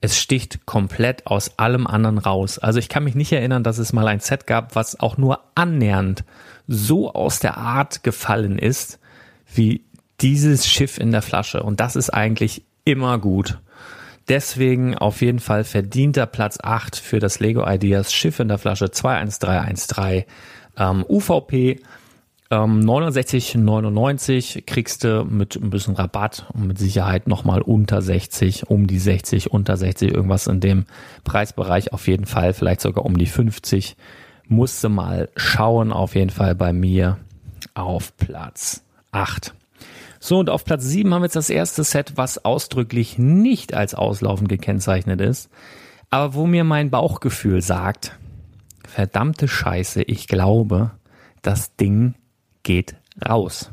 es 0.00 0.18
sticht 0.18 0.66
komplett 0.66 1.26
aus 1.26 1.58
allem 1.58 1.86
anderen 1.86 2.18
raus. 2.18 2.58
Also 2.58 2.78
ich 2.78 2.88
kann 2.88 3.04
mich 3.04 3.14
nicht 3.14 3.32
erinnern, 3.32 3.62
dass 3.62 3.78
es 3.78 3.92
mal 3.92 4.06
ein 4.08 4.20
Set 4.20 4.46
gab, 4.46 4.74
was 4.74 5.00
auch 5.00 5.16
nur 5.16 5.40
annähernd 5.54 6.24
so 6.68 7.12
aus 7.12 7.38
der 7.38 7.56
Art 7.56 8.02
gefallen 8.02 8.58
ist, 8.58 8.98
wie 9.54 9.82
dieses 10.20 10.66
Schiff 10.66 10.98
in 10.98 11.12
der 11.12 11.22
Flasche. 11.22 11.62
Und 11.62 11.80
das 11.80 11.96
ist 11.96 12.10
eigentlich 12.10 12.62
immer 12.84 13.18
gut. 13.18 13.58
Deswegen 14.28 14.96
auf 14.96 15.20
jeden 15.20 15.38
Fall 15.38 15.64
verdienter 15.64 16.26
Platz 16.26 16.58
8 16.60 16.96
für 16.96 17.20
das 17.20 17.38
Lego 17.38 17.64
Ideas 17.66 18.12
Schiff 18.12 18.40
in 18.40 18.48
der 18.48 18.58
Flasche 18.58 18.90
21313 18.90 20.24
ähm, 20.76 21.04
UVP. 21.08 21.80
Ähm, 22.50 22.80
69,99 22.80 24.64
kriegst 24.66 25.04
du 25.04 25.24
mit 25.24 25.56
ein 25.56 25.70
bisschen 25.70 25.94
Rabatt 25.94 26.46
und 26.52 26.66
mit 26.66 26.78
Sicherheit 26.78 27.26
nochmal 27.26 27.60
unter 27.60 28.02
60, 28.02 28.68
um 28.68 28.86
die 28.86 28.98
60, 28.98 29.50
unter 29.50 29.76
60, 29.76 30.12
irgendwas 30.12 30.46
in 30.46 30.60
dem 30.60 30.86
Preisbereich 31.24 31.92
auf 31.92 32.06
jeden 32.06 32.26
Fall, 32.26 32.52
vielleicht 32.52 32.80
sogar 32.80 33.04
um 33.04 33.18
die 33.18 33.26
50. 33.26 33.96
Musste 34.48 34.88
mal 34.88 35.28
schauen, 35.36 35.92
auf 35.92 36.14
jeden 36.14 36.30
Fall 36.30 36.54
bei 36.54 36.72
mir 36.72 37.18
auf 37.74 38.16
Platz 38.16 38.84
8. 39.10 39.54
So, 40.20 40.38
und 40.38 40.50
auf 40.50 40.64
Platz 40.64 40.84
7 40.84 41.12
haben 41.12 41.22
wir 41.22 41.26
jetzt 41.26 41.36
das 41.36 41.50
erste 41.50 41.84
Set, 41.84 42.12
was 42.16 42.44
ausdrücklich 42.44 43.18
nicht 43.18 43.74
als 43.74 43.94
auslaufend 43.94 44.48
gekennzeichnet 44.48 45.20
ist, 45.20 45.50
aber 46.10 46.34
wo 46.34 46.46
mir 46.46 46.64
mein 46.64 46.90
Bauchgefühl 46.90 47.62
sagt, 47.62 48.18
verdammte 48.86 49.48
Scheiße, 49.48 50.02
ich 50.02 50.26
glaube, 50.28 50.92
das 51.42 51.76
Ding 51.76 52.14
geht 52.62 52.96
raus. 53.26 53.70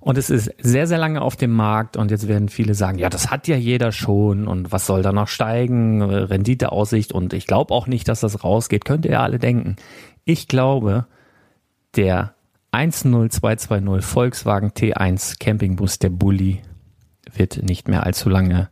Und 0.00 0.16
es 0.16 0.30
ist 0.30 0.50
sehr, 0.58 0.86
sehr 0.86 0.96
lange 0.96 1.20
auf 1.20 1.36
dem 1.36 1.52
Markt 1.52 1.98
und 1.98 2.10
jetzt 2.10 2.26
werden 2.26 2.48
viele 2.48 2.74
sagen, 2.74 2.98
ja, 2.98 3.10
das 3.10 3.30
hat 3.30 3.48
ja 3.48 3.56
jeder 3.56 3.92
schon 3.92 4.48
und 4.48 4.72
was 4.72 4.86
soll 4.86 5.02
da 5.02 5.12
noch 5.12 5.28
steigen, 5.28 6.02
Renditeaussicht 6.02 7.12
und 7.12 7.34
ich 7.34 7.46
glaube 7.46 7.74
auch 7.74 7.86
nicht, 7.86 8.08
dass 8.08 8.20
das 8.20 8.42
rausgeht, 8.42 8.86
könnt 8.86 9.04
ihr 9.04 9.12
ja 9.12 9.22
alle 9.22 9.38
denken. 9.38 9.76
Ich 10.24 10.48
glaube, 10.48 11.06
der 11.96 12.34
10220 12.72 14.04
Volkswagen 14.04 14.70
T1 14.70 15.38
Campingbus, 15.38 15.98
der 15.98 16.10
Bulli, 16.10 16.62
wird 17.32 17.62
nicht 17.62 17.88
mehr 17.88 18.04
allzu 18.04 18.28
lange 18.28 18.68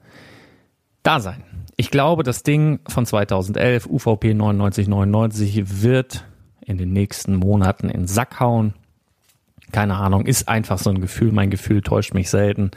da 1.02 1.20
sein. 1.20 1.44
Ich 1.76 1.90
glaube, 1.90 2.22
das 2.22 2.42
Ding 2.42 2.80
von 2.88 3.06
2011, 3.06 3.86
UVP 3.86 4.34
9999, 4.34 5.82
wird 5.82 6.24
in 6.60 6.76
den 6.76 6.92
nächsten 6.92 7.36
Monaten 7.36 7.88
in 7.88 8.06
Sack 8.06 8.40
hauen 8.40 8.74
keine 9.72 9.96
Ahnung, 9.96 10.26
ist 10.26 10.48
einfach 10.48 10.78
so 10.78 10.90
ein 10.90 11.00
Gefühl. 11.00 11.32
Mein 11.32 11.50
Gefühl 11.50 11.82
täuscht 11.82 12.14
mich 12.14 12.30
selten. 12.30 12.70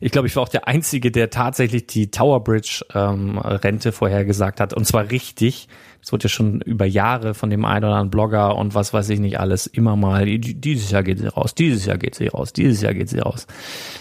Ich 0.00 0.10
glaube, 0.10 0.26
ich 0.26 0.34
war 0.34 0.42
auch 0.42 0.48
der 0.48 0.66
Einzige, 0.66 1.12
der 1.12 1.30
tatsächlich 1.30 1.86
die 1.86 2.10
Tower 2.10 2.42
Bridge 2.42 2.84
ähm, 2.94 3.38
Rente 3.38 3.92
vorhergesagt 3.92 4.60
hat. 4.60 4.74
Und 4.74 4.84
zwar 4.84 5.10
richtig. 5.10 5.68
Das 6.02 6.10
wurde 6.10 6.24
ja 6.24 6.30
schon 6.30 6.60
über 6.62 6.84
Jahre 6.84 7.32
von 7.32 7.48
dem 7.48 7.64
einen 7.64 7.84
oder 7.84 7.94
anderen 7.94 8.10
Blogger 8.10 8.56
und 8.56 8.74
was 8.74 8.92
weiß 8.92 9.08
ich 9.10 9.20
nicht 9.20 9.38
alles 9.38 9.68
immer 9.68 9.94
mal. 9.94 10.26
Dieses 10.26 10.90
Jahr 10.90 11.04
geht 11.04 11.20
sie 11.20 11.28
raus, 11.28 11.54
dieses 11.54 11.86
Jahr 11.86 11.96
geht 11.96 12.16
sie 12.16 12.26
raus, 12.26 12.52
dieses 12.52 12.82
Jahr 12.82 12.92
geht 12.92 13.08
sie 13.08 13.20
raus. 13.20 13.46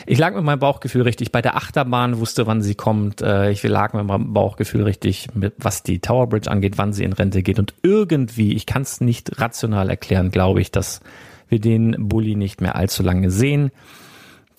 Ich 0.08 0.18
lag 0.18 0.34
mit 0.34 0.44
meinem 0.44 0.58
Bauchgefühl 0.58 1.04
richtig. 1.04 1.32
Bei 1.32 1.44
der 1.44 1.56
Achterbahn 1.56 2.18
wusste, 2.18 2.48
wann 2.48 2.64
sie 2.64 2.74
kommt. 2.74 3.22
Äh, 3.22 3.52
ich 3.52 3.62
lag 3.62 3.94
mit 3.94 4.04
meinem 4.06 4.34
Bauchgefühl 4.34 4.82
richtig, 4.82 5.28
was 5.60 5.84
die 5.84 6.00
Tower 6.00 6.28
Bridge 6.28 6.50
angeht, 6.50 6.80
wann 6.80 6.92
sie 6.92 7.04
in 7.04 7.14
Rente 7.14 7.44
geht. 7.44 7.60
Und 7.60 7.76
irgendwie, 7.84 8.56
ich 8.56 8.66
kann 8.66 8.82
es 8.82 9.00
nicht 9.00 9.40
rational 9.40 9.92
erklären, 9.92 10.32
glaube 10.32 10.60
ich, 10.60 10.72
dass 10.72 11.02
wir 11.50 11.60
den 11.60 11.96
Bulli 12.10 12.36
nicht 12.36 12.62
mehr 12.62 12.76
allzu 12.76 13.04
lange 13.04 13.30
sehen. 13.30 13.70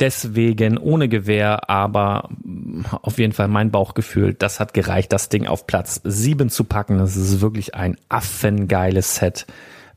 Deswegen 0.03 0.79
ohne 0.79 1.09
Gewehr, 1.09 1.71
aber 1.71 2.29
auf 3.03 3.21
jeden 3.21 3.33
Fall 3.33 3.47
mein 3.47 3.71
Bauchgefühl, 3.71 4.35
das 4.35 4.59
hat 4.59 4.75
gereicht, 4.75 5.13
das 5.13 5.29
Ding 5.29 5.47
auf 5.47 5.69
Platz 5.69 6.01
7 6.03 6.51
zu 6.51 6.65
packen. 6.65 6.99
Das 6.99 7.15
ist 7.15 7.41
wirklich 7.41 7.77
ein 7.77 7.97
affengeiles 8.09 9.15
Set. 9.15 9.47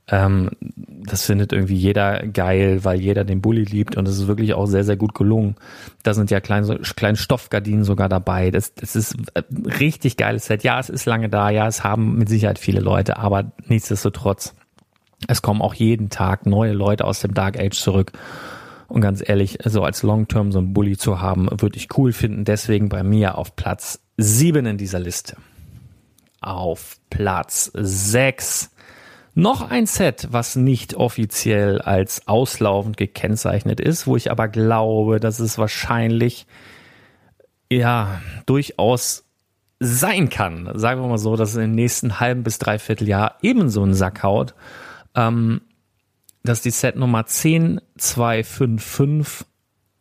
Ähm, 0.07 0.51
das 0.59 1.25
findet 1.25 1.53
irgendwie 1.53 1.73
jeder 1.73 2.27
geil, 2.27 2.83
weil 2.83 3.01
jeder 3.01 3.23
den 3.23 3.41
Bulli 3.41 3.63
liebt 3.63 3.97
und 3.97 4.07
es 4.07 4.19
ist 4.19 4.27
wirklich 4.27 4.53
auch 4.53 4.67
sehr, 4.67 4.83
sehr 4.83 4.95
gut 4.95 5.15
gelungen. 5.15 5.55
Da 6.03 6.13
sind 6.13 6.29
ja 6.29 6.39
kleine, 6.39 6.77
kleine 6.95 7.17
Stoffgardinen 7.17 7.83
sogar 7.83 8.07
dabei. 8.07 8.51
Das, 8.51 8.75
das 8.75 8.95
ist 8.95 9.15
ein 9.33 9.65
richtig 9.65 10.17
geiles 10.17 10.45
Set. 10.45 10.63
Ja, 10.63 10.79
es 10.79 10.89
ist 10.89 11.07
lange 11.07 11.29
da, 11.29 11.49
ja, 11.49 11.67
es 11.67 11.83
haben 11.83 12.15
mit 12.19 12.29
Sicherheit 12.29 12.59
viele 12.59 12.79
Leute, 12.79 13.17
aber 13.17 13.53
nichtsdestotrotz 13.65 14.53
es 15.27 15.41
kommen 15.41 15.63
auch 15.63 15.73
jeden 15.73 16.09
Tag 16.09 16.45
neue 16.45 16.73
Leute 16.73 17.05
aus 17.05 17.21
dem 17.21 17.33
Dark 17.33 17.59
Age 17.59 17.75
zurück. 17.75 18.11
Und 18.87 19.01
ganz 19.01 19.23
ehrlich, 19.27 19.59
so 19.65 19.83
als 19.83 20.03
Long-Term 20.03 20.51
so 20.51 20.59
ein 20.59 20.73
Bully 20.73 20.97
zu 20.97 21.21
haben, 21.21 21.47
würde 21.59 21.77
ich 21.77 21.97
cool 21.97 22.13
finden. 22.13 22.45
Deswegen 22.45 22.89
bei 22.89 23.03
mir 23.03 23.37
auf 23.37 23.55
Platz 23.55 23.99
7 24.17 24.65
in 24.65 24.77
dieser 24.77 24.99
Liste. 24.99 25.37
Auf 26.41 26.97
Platz 27.09 27.71
6 27.73 28.71
noch 29.33 29.69
ein 29.69 29.85
Set, 29.85 30.29
was 30.31 30.55
nicht 30.55 30.93
offiziell 30.93 31.81
als 31.81 32.25
auslaufend 32.27 32.95
gekennzeichnet 32.95 33.81
ist, 33.81 34.07
wo 34.07 34.15
ich 34.15 34.31
aber 34.31 34.47
glaube, 34.47 35.19
dass 35.19 35.39
es 35.39 35.57
wahrscheinlich 35.57 36.47
ja 37.69 38.21
durchaus 38.45 39.25
sein 39.81 40.29
kann. 40.29 40.71
Sagen 40.75 41.01
wir 41.01 41.07
mal 41.09 41.17
so, 41.17 41.35
dass 41.35 41.49
es 41.49 41.57
im 41.57 41.73
nächsten 41.73 42.21
halben 42.21 42.43
bis 42.43 42.59
dreiviertel 42.59 43.09
Jahr 43.09 43.35
ebenso 43.41 43.83
einen 43.83 43.93
Sack 43.93 44.23
haut. 44.23 44.55
Ähm, 45.15 45.61
das 46.45 46.59
ist 46.59 46.65
die 46.65 46.71
Set 46.71 46.95
Nummer 46.95 47.25
10255 47.25 49.47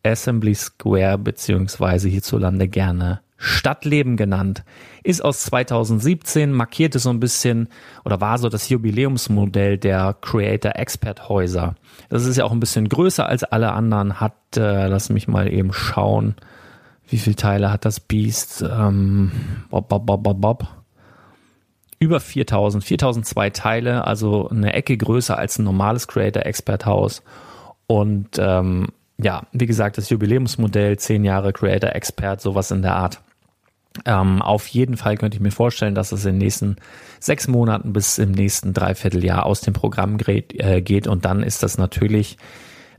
Assembly 0.03 0.53
Square, 0.53 1.17
beziehungsweise 1.17 2.07
hierzulande 2.07 2.67
gerne 2.67 3.21
Stadtleben 3.37 4.15
genannt, 4.15 4.63
ist 5.03 5.21
aus 5.23 5.41
2017, 5.41 6.53
markierte 6.53 6.99
so 6.99 7.09
ein 7.09 7.19
bisschen 7.19 7.67
oder 8.05 8.21
war 8.21 8.37
so 8.37 8.47
das 8.47 8.69
Jubiläumsmodell 8.69 9.77
der 9.77 10.15
Creator 10.21 10.71
Expert 10.75 11.27
Häuser. 11.27 11.75
Das 12.09 12.25
ist 12.25 12.37
ja 12.37 12.45
auch 12.45 12.53
ein 12.53 12.61
bisschen 12.61 12.87
größer 12.87 13.27
als 13.27 13.43
alle 13.43 13.73
anderen, 13.73 14.21
hat, 14.21 14.35
äh, 14.55 14.87
lass 14.87 15.09
mich 15.09 15.27
mal 15.27 15.51
eben 15.51 15.73
schauen, 15.73 16.35
wie 17.07 17.17
viele 17.17 17.35
Teile 17.35 17.71
hat 17.71 17.85
das 17.85 17.99
Beast? 17.99 18.63
Ähm, 18.63 19.31
bob, 19.69 19.89
bob, 19.89 20.05
bob, 20.05 20.23
bob, 20.23 20.41
bob 20.41 20.67
über 21.99 22.19
4000, 22.19 22.83
4002 22.83 23.49
Teile, 23.51 24.05
also 24.05 24.49
eine 24.49 24.73
Ecke 24.73 24.97
größer 24.97 25.37
als 25.37 25.57
ein 25.57 25.63
normales 25.63 26.07
Creator 26.07 26.45
Expert 26.45 26.85
Haus. 26.85 27.23
Und 27.87 28.29
ähm, 28.37 28.87
ja, 29.17 29.43
wie 29.53 29.65
gesagt, 29.65 29.97
das 29.97 30.09
Jubiläumsmodell, 30.09 30.97
10 30.97 31.23
Jahre 31.23 31.53
Creator 31.53 31.91
Expert, 31.91 32.41
sowas 32.41 32.71
in 32.71 32.81
der 32.81 32.95
Art. 32.95 33.21
Ähm, 34.03 34.41
auf 34.41 34.67
jeden 34.67 34.97
Fall 34.97 35.15
könnte 35.15 35.37
ich 35.37 35.41
mir 35.41 35.51
vorstellen, 35.51 35.95
dass 35.95 36.11
es 36.11 36.25
in 36.25 36.33
den 36.33 36.39
nächsten 36.39 36.75
sechs 37.19 37.47
Monaten 37.47 37.93
bis 37.93 38.17
im 38.17 38.31
nächsten 38.31 38.73
Dreivierteljahr 38.73 39.45
aus 39.45 39.61
dem 39.61 39.73
Programm 39.73 40.17
äh, 40.27 40.81
geht. 40.81 41.07
Und 41.07 41.23
dann 41.23 41.43
ist 41.43 41.63
das 41.63 41.77
natürlich 41.77 42.37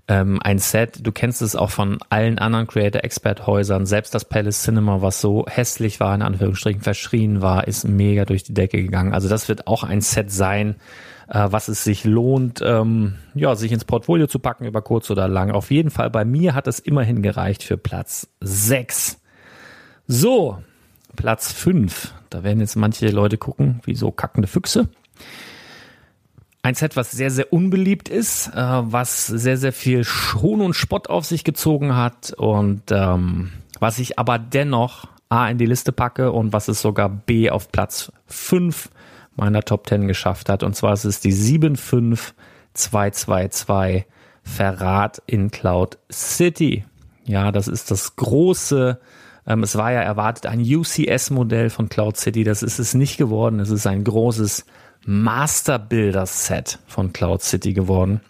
ähm, 0.08 0.38
ein 0.42 0.58
Set, 0.58 1.04
du 1.04 1.10
kennst 1.10 1.42
es 1.42 1.56
auch 1.56 1.70
von 1.70 1.98
allen 2.10 2.38
anderen 2.38 2.66
Creator 2.66 3.02
Expert 3.02 3.46
Häusern, 3.46 3.86
selbst 3.86 4.14
das 4.14 4.24
Palace 4.24 4.62
Cinema, 4.62 5.02
was 5.02 5.20
so 5.20 5.46
hässlich 5.48 5.98
war, 5.98 6.14
in 6.14 6.22
Anführungsstrichen 6.22 6.80
verschrien 6.80 7.42
war, 7.42 7.66
ist 7.66 7.88
mega 7.88 8.24
durch 8.24 8.44
die 8.44 8.54
Decke 8.54 8.80
gegangen. 8.82 9.12
Also 9.12 9.28
das 9.28 9.48
wird 9.48 9.66
auch 9.66 9.82
ein 9.82 10.00
Set 10.00 10.30
sein, 10.30 10.76
äh, 11.28 11.48
was 11.50 11.66
es 11.68 11.82
sich 11.82 12.04
lohnt, 12.04 12.62
ähm, 12.64 13.16
ja, 13.34 13.56
sich 13.56 13.72
ins 13.72 13.84
Portfolio 13.84 14.28
zu 14.28 14.38
packen 14.38 14.64
über 14.64 14.80
kurz 14.80 15.10
oder 15.10 15.26
lang. 15.26 15.50
Auf 15.50 15.72
jeden 15.72 15.90
Fall 15.90 16.10
bei 16.10 16.24
mir 16.24 16.54
hat 16.54 16.68
es 16.68 16.78
immerhin 16.78 17.22
gereicht 17.22 17.64
für 17.64 17.76
Platz 17.76 18.28
6. 18.40 19.20
So, 20.06 20.58
Platz 21.16 21.50
5. 21.50 22.14
Da 22.30 22.44
werden 22.44 22.60
jetzt 22.60 22.76
manche 22.76 23.08
Leute 23.08 23.38
gucken, 23.38 23.80
wie 23.84 23.96
so 23.96 24.12
kackende 24.12 24.46
Füchse. 24.46 24.88
Ein 26.66 26.74
Set, 26.74 26.96
was 26.96 27.12
sehr, 27.12 27.30
sehr 27.30 27.52
unbeliebt 27.52 28.08
ist, 28.08 28.48
äh, 28.48 28.56
was 28.56 29.28
sehr, 29.28 29.56
sehr 29.56 29.72
viel 29.72 30.02
Schon 30.02 30.60
und 30.60 30.74
Spott 30.74 31.08
auf 31.08 31.24
sich 31.24 31.44
gezogen 31.44 31.94
hat 31.94 32.32
und 32.36 32.82
ähm, 32.90 33.52
was 33.78 34.00
ich 34.00 34.18
aber 34.18 34.40
dennoch 34.40 35.06
A 35.28 35.48
in 35.48 35.58
die 35.58 35.66
Liste 35.66 35.92
packe 35.92 36.32
und 36.32 36.52
was 36.52 36.66
es 36.66 36.82
sogar 36.82 37.08
B 37.08 37.50
auf 37.50 37.70
Platz 37.70 38.10
5 38.26 38.90
meiner 39.36 39.62
Top 39.62 39.88
10 39.88 40.08
geschafft 40.08 40.48
hat. 40.48 40.64
Und 40.64 40.74
zwar 40.74 40.94
ist 40.94 41.04
es 41.04 41.20
die 41.20 41.30
75222 41.30 44.04
Verrat 44.42 45.22
in 45.26 45.52
Cloud 45.52 45.98
City. 46.10 46.84
Ja, 47.26 47.52
das 47.52 47.68
ist 47.68 47.92
das 47.92 48.16
große, 48.16 48.98
ähm, 49.46 49.62
es 49.62 49.76
war 49.76 49.92
ja 49.92 50.00
erwartet 50.00 50.46
ein 50.46 50.62
UCS-Modell 50.62 51.70
von 51.70 51.88
Cloud 51.88 52.16
City. 52.16 52.42
Das 52.42 52.64
ist 52.64 52.80
es 52.80 52.94
nicht 52.94 53.18
geworden. 53.18 53.60
Es 53.60 53.70
ist 53.70 53.86
ein 53.86 54.02
großes 54.02 54.66
Master 55.06 55.78
Builder 55.78 56.26
Set 56.26 56.80
von 56.86 57.12
Cloud 57.12 57.42
City 57.42 57.72
geworden. 57.72 58.20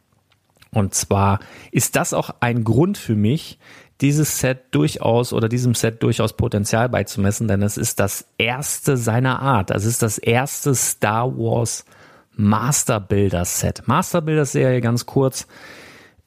Und 0.70 0.94
zwar 0.94 1.40
ist 1.72 1.96
das 1.96 2.12
auch 2.12 2.30
ein 2.40 2.62
Grund 2.62 2.98
für 2.98 3.16
mich, 3.16 3.58
dieses 4.02 4.40
Set 4.40 4.64
durchaus 4.72 5.32
oder 5.32 5.48
diesem 5.48 5.74
Set 5.74 6.02
durchaus 6.02 6.34
Potenzial 6.34 6.90
beizumessen, 6.90 7.48
denn 7.48 7.62
es 7.62 7.78
ist 7.78 7.98
das 7.98 8.26
erste 8.36 8.98
seiner 8.98 9.40
Art. 9.40 9.70
Es 9.70 9.86
ist 9.86 10.02
das 10.02 10.18
erste 10.18 10.74
Star 10.74 11.34
Wars 11.38 11.86
Master 12.34 13.00
Builder 13.00 13.46
Set. 13.46 13.84
Master 13.86 14.20
Builder 14.20 14.44
Serie 14.44 14.82
ganz 14.82 15.06
kurz 15.06 15.46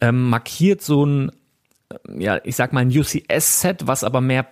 ähm, 0.02 0.30
markiert 0.30 0.82
so 0.82 1.06
ein, 1.06 1.32
ja, 2.18 2.40
ich 2.44 2.56
sag 2.56 2.74
mal 2.74 2.82
ein 2.82 2.90
UCS 2.90 3.62
Set, 3.62 3.86
was 3.86 4.04
aber 4.04 4.20
mehr 4.20 4.48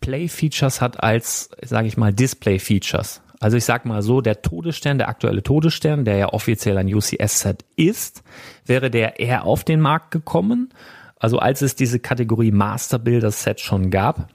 Play 0.00 0.26
Features 0.26 0.80
hat 0.80 1.02
als, 1.02 1.50
sage 1.62 1.86
ich 1.86 1.96
mal, 1.96 2.12
Display 2.12 2.58
Features. 2.58 3.22
Also 3.40 3.56
ich 3.56 3.64
sag 3.64 3.84
mal 3.84 4.02
so, 4.02 4.20
der 4.20 4.42
Todesstern, 4.42 4.98
der 4.98 5.08
aktuelle 5.08 5.42
Todesstern, 5.42 6.04
der 6.04 6.16
ja 6.16 6.32
offiziell 6.32 6.78
ein 6.78 6.92
UCS-Set 6.92 7.64
ist, 7.76 8.22
wäre 8.64 8.90
der 8.90 9.20
eher 9.20 9.44
auf 9.44 9.64
den 9.64 9.80
Markt 9.80 10.10
gekommen. 10.10 10.70
Also 11.18 11.38
als 11.38 11.62
es 11.62 11.74
diese 11.74 11.98
Kategorie 11.98 12.50
Master 12.50 12.98
Builder 12.98 13.30
Set 13.30 13.60
schon 13.60 13.90
gab, 13.90 14.28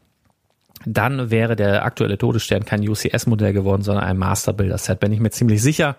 dann 0.86 1.30
wäre 1.30 1.56
der 1.56 1.84
aktuelle 1.86 2.18
Todesstern 2.18 2.66
kein 2.66 2.88
UCS-Modell 2.88 3.54
geworden, 3.54 3.84
sondern 3.84 4.04
ein 4.04 4.18
Master 4.18 4.54
Builder 4.54 4.78
Set. 4.78 5.00
Bin 5.00 5.12
ich 5.12 5.20
mir 5.20 5.30
ziemlich 5.32 5.62
sicher. 5.62 5.96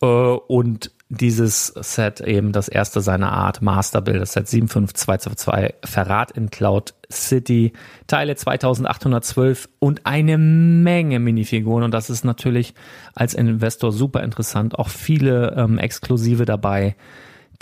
Äh, 0.00 0.06
und 0.06 0.90
dieses 1.08 1.68
Set 1.68 2.20
eben 2.20 2.50
das 2.52 2.68
erste 2.68 3.00
seiner 3.00 3.30
Art, 3.30 3.62
Master 3.62 4.00
Builder 4.00 4.26
Set 4.26 4.48
75222, 4.48 5.74
Verrat 5.84 6.32
in 6.32 6.50
Cloud 6.50 6.94
City, 7.10 7.72
Teile 8.08 8.34
2812 8.34 9.68
und 9.78 10.04
eine 10.04 10.36
Menge 10.36 11.20
Minifiguren. 11.20 11.84
Und 11.84 11.92
das 11.92 12.10
ist 12.10 12.24
natürlich 12.24 12.74
als 13.14 13.34
Investor 13.34 13.92
super 13.92 14.24
interessant. 14.24 14.78
Auch 14.78 14.88
viele 14.88 15.54
ähm, 15.56 15.78
Exklusive 15.78 16.44
dabei, 16.44 16.96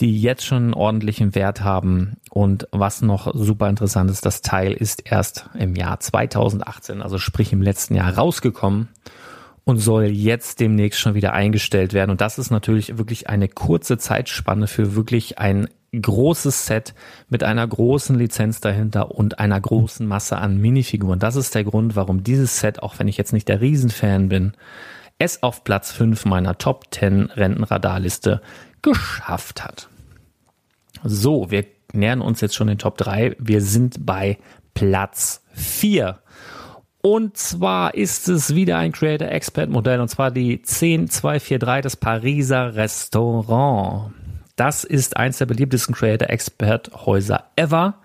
die 0.00 0.20
jetzt 0.20 0.46
schon 0.46 0.64
einen 0.64 0.74
ordentlichen 0.74 1.34
Wert 1.34 1.62
haben. 1.62 2.16
Und 2.30 2.66
was 2.72 3.02
noch 3.02 3.30
super 3.34 3.68
interessant 3.68 4.10
ist, 4.10 4.24
das 4.24 4.40
Teil 4.40 4.72
ist 4.72 5.02
erst 5.04 5.50
im 5.58 5.76
Jahr 5.76 6.00
2018, 6.00 7.02
also 7.02 7.18
sprich 7.18 7.52
im 7.52 7.60
letzten 7.60 7.94
Jahr 7.94 8.16
rausgekommen 8.16 8.88
und 9.64 9.78
soll 9.78 10.04
jetzt 10.04 10.60
demnächst 10.60 11.00
schon 11.00 11.14
wieder 11.14 11.32
eingestellt 11.32 11.92
werden. 11.92 12.10
Und 12.10 12.20
das 12.20 12.38
ist 12.38 12.50
natürlich 12.50 12.98
wirklich 12.98 13.28
eine 13.28 13.48
kurze 13.48 13.98
Zeitspanne 13.98 14.66
für 14.66 14.94
wirklich 14.94 15.38
ein 15.38 15.68
großes 15.92 16.66
Set 16.66 16.94
mit 17.28 17.44
einer 17.44 17.66
großen 17.66 18.18
Lizenz 18.18 18.60
dahinter 18.60 19.12
und 19.12 19.38
einer 19.38 19.60
großen 19.60 20.06
Masse 20.06 20.38
an 20.38 20.58
Minifiguren. 20.58 21.18
Das 21.18 21.36
ist 21.36 21.54
der 21.54 21.64
Grund, 21.64 21.96
warum 21.96 22.24
dieses 22.24 22.60
Set, 22.60 22.82
auch 22.82 22.98
wenn 22.98 23.08
ich 23.08 23.16
jetzt 23.16 23.32
nicht 23.32 23.48
der 23.48 23.60
Riesenfan 23.60 24.28
bin, 24.28 24.52
es 25.18 25.42
auf 25.42 25.64
Platz 25.64 25.92
5 25.92 26.24
meiner 26.24 26.58
Top 26.58 26.92
10 26.92 27.30
Rentenradarliste 27.30 28.42
geschafft 28.82 29.64
hat. 29.64 29.88
So, 31.04 31.50
wir 31.50 31.64
nähern 31.92 32.20
uns 32.20 32.40
jetzt 32.40 32.54
schon 32.54 32.66
den 32.66 32.78
Top 32.78 32.98
3. 32.98 33.36
Wir 33.38 33.60
sind 33.60 34.04
bei 34.04 34.38
Platz 34.74 35.42
4. 35.52 36.18
Und 37.06 37.36
zwar 37.36 37.92
ist 37.92 38.30
es 38.30 38.54
wieder 38.54 38.78
ein 38.78 38.92
Creator 38.92 39.28
Expert 39.28 39.68
Modell 39.68 40.00
und 40.00 40.08
zwar 40.08 40.30
die 40.30 40.62
10243 40.62 41.82
des 41.82 41.96
Pariser 41.96 42.76
Restaurant. 42.76 44.14
Das 44.56 44.84
ist 44.84 45.18
eins 45.18 45.36
der 45.36 45.44
beliebtesten 45.44 45.94
Creator 45.94 46.30
Expert 46.30 47.04
Häuser 47.04 47.44
ever. 47.56 47.96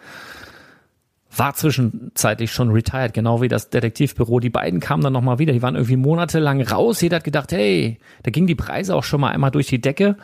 War 1.33 1.53
zwischenzeitlich 1.53 2.51
schon 2.51 2.71
retired, 2.71 3.13
genau 3.13 3.41
wie 3.41 3.47
das 3.47 3.69
Detektivbüro. 3.69 4.41
Die 4.41 4.49
beiden 4.49 4.81
kamen 4.81 5.01
dann 5.01 5.13
nochmal 5.13 5.39
wieder. 5.39 5.53
Die 5.53 5.61
waren 5.61 5.75
irgendwie 5.75 5.95
monatelang 5.95 6.61
raus. 6.61 6.99
Jeder 6.99 7.17
hat 7.17 7.23
gedacht, 7.23 7.53
hey, 7.53 7.99
da 8.23 8.31
gingen 8.31 8.47
die 8.47 8.55
Preise 8.55 8.95
auch 8.95 9.05
schon 9.05 9.21
mal 9.21 9.31
einmal 9.31 9.51
durch 9.51 9.67
die 9.67 9.79
Decke. 9.79 10.17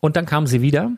Und 0.00 0.16
dann 0.16 0.26
kamen 0.26 0.46
sie 0.46 0.60
wieder 0.60 0.90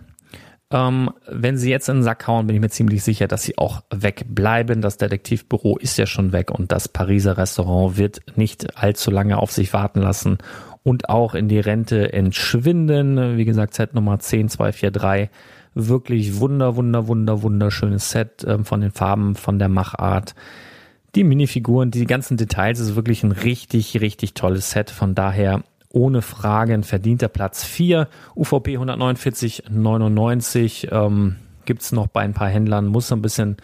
ähm, 0.72 1.11
wenn 1.26 1.56
sie 1.56 1.70
jetzt 1.70 1.88
in 1.88 1.96
den 1.96 2.02
Sack 2.02 2.26
hauen, 2.28 2.46
bin 2.46 2.54
ich 2.54 2.62
mir 2.62 2.70
ziemlich 2.70 3.02
sicher, 3.02 3.26
dass 3.26 3.42
sie 3.42 3.59
auch 3.59 3.83
wegbleiben. 3.90 4.80
Das 4.83 4.98
Detektivbüro 4.98 5.76
ist 5.78 5.96
ja 5.98 6.06
schon 6.06 6.33
weg 6.33 6.50
und 6.50 6.70
das 6.70 6.88
Pariser 6.88 7.37
Restaurant 7.37 7.96
wird 7.96 8.20
nicht 8.37 8.76
allzu 8.76 9.11
lange 9.11 9.38
auf 9.38 9.50
sich 9.50 9.72
warten 9.72 10.00
lassen 10.00 10.38
und 10.85 11.09
auch 11.09 11.35
in 11.35 11.48
die 11.48 11.59
Rente 11.59 12.12
entschwinden. 12.12 13.37
Wie 13.37 13.44
gesagt, 13.44 13.74
Set 13.74 13.94
Nummer 13.94 14.20
10243. 14.20 15.28
Wirklich 15.74 16.38
wunder, 16.38 16.76
wunder, 16.76 17.06
wunder, 17.06 17.42
wunderschönes 17.42 18.11
Set 18.11 18.44
äh, 18.44 18.62
von 18.62 18.80
den 18.80 18.92
Farben, 18.92 19.35
von 19.35 19.59
der 19.59 19.68
Machart. 19.68 20.35
Die 21.16 21.24
Minifiguren, 21.24 21.90
die 21.90 22.06
ganzen 22.06 22.37
Details, 22.37 22.78
ist 22.78 22.94
wirklich 22.94 23.24
ein 23.24 23.33
richtig, 23.33 24.00
richtig 24.00 24.35
tolles 24.35 24.70
Set. 24.70 24.90
Von 24.90 25.14
daher 25.16 25.64
ohne 25.92 26.22
Frage 26.22 26.74
ein 26.74 26.85
verdienter 26.85 27.29
Platz 27.29 27.64
4. 27.64 28.07
UVP 28.37 28.79
149,99 28.79 30.92
ähm, 30.92 31.37
gibt 31.64 31.92
noch 31.92 32.07
bei 32.07 32.22
ein 32.22 32.35
paar 32.35 32.48
Händlern, 32.48 32.87
muss 32.87 33.09
so 33.09 33.14
ein 33.14 33.22
bisschen 33.22 33.57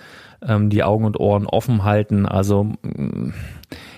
ähm, 0.47 0.71
die 0.71 0.85
Augen 0.85 1.05
und 1.05 1.19
Ohren 1.19 1.47
offen 1.47 1.85
halten. 1.85 2.27
Also 2.27 2.65
mm, 2.65 3.33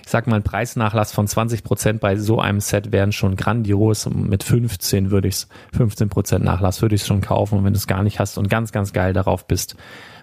ich 0.03 0.11
sag 0.11 0.27
mal, 0.27 0.37
ein 0.37 0.43
Preisnachlass 0.43 1.11
von 1.11 1.27
20 1.27 1.63
Prozent 1.63 2.01
bei 2.01 2.15
so 2.15 2.39
einem 2.39 2.59
Set 2.59 2.91
wären 2.91 3.11
schon 3.11 3.35
grandios. 3.35 4.09
Mit 4.09 4.43
15 4.43 5.11
würde 5.11 5.27
ich 5.27 5.45
15 5.73 6.09
Prozent 6.09 6.43
Nachlass 6.43 6.81
würde 6.81 6.95
ich 6.95 7.01
es 7.01 7.07
schon 7.07 7.21
kaufen. 7.21 7.59
Und 7.59 7.65
wenn 7.65 7.73
du 7.73 7.77
es 7.77 7.87
gar 7.87 8.03
nicht 8.03 8.19
hast 8.19 8.37
und 8.37 8.49
ganz, 8.49 8.71
ganz 8.71 8.93
geil 8.93 9.13
darauf 9.13 9.45
bist, 9.45 9.75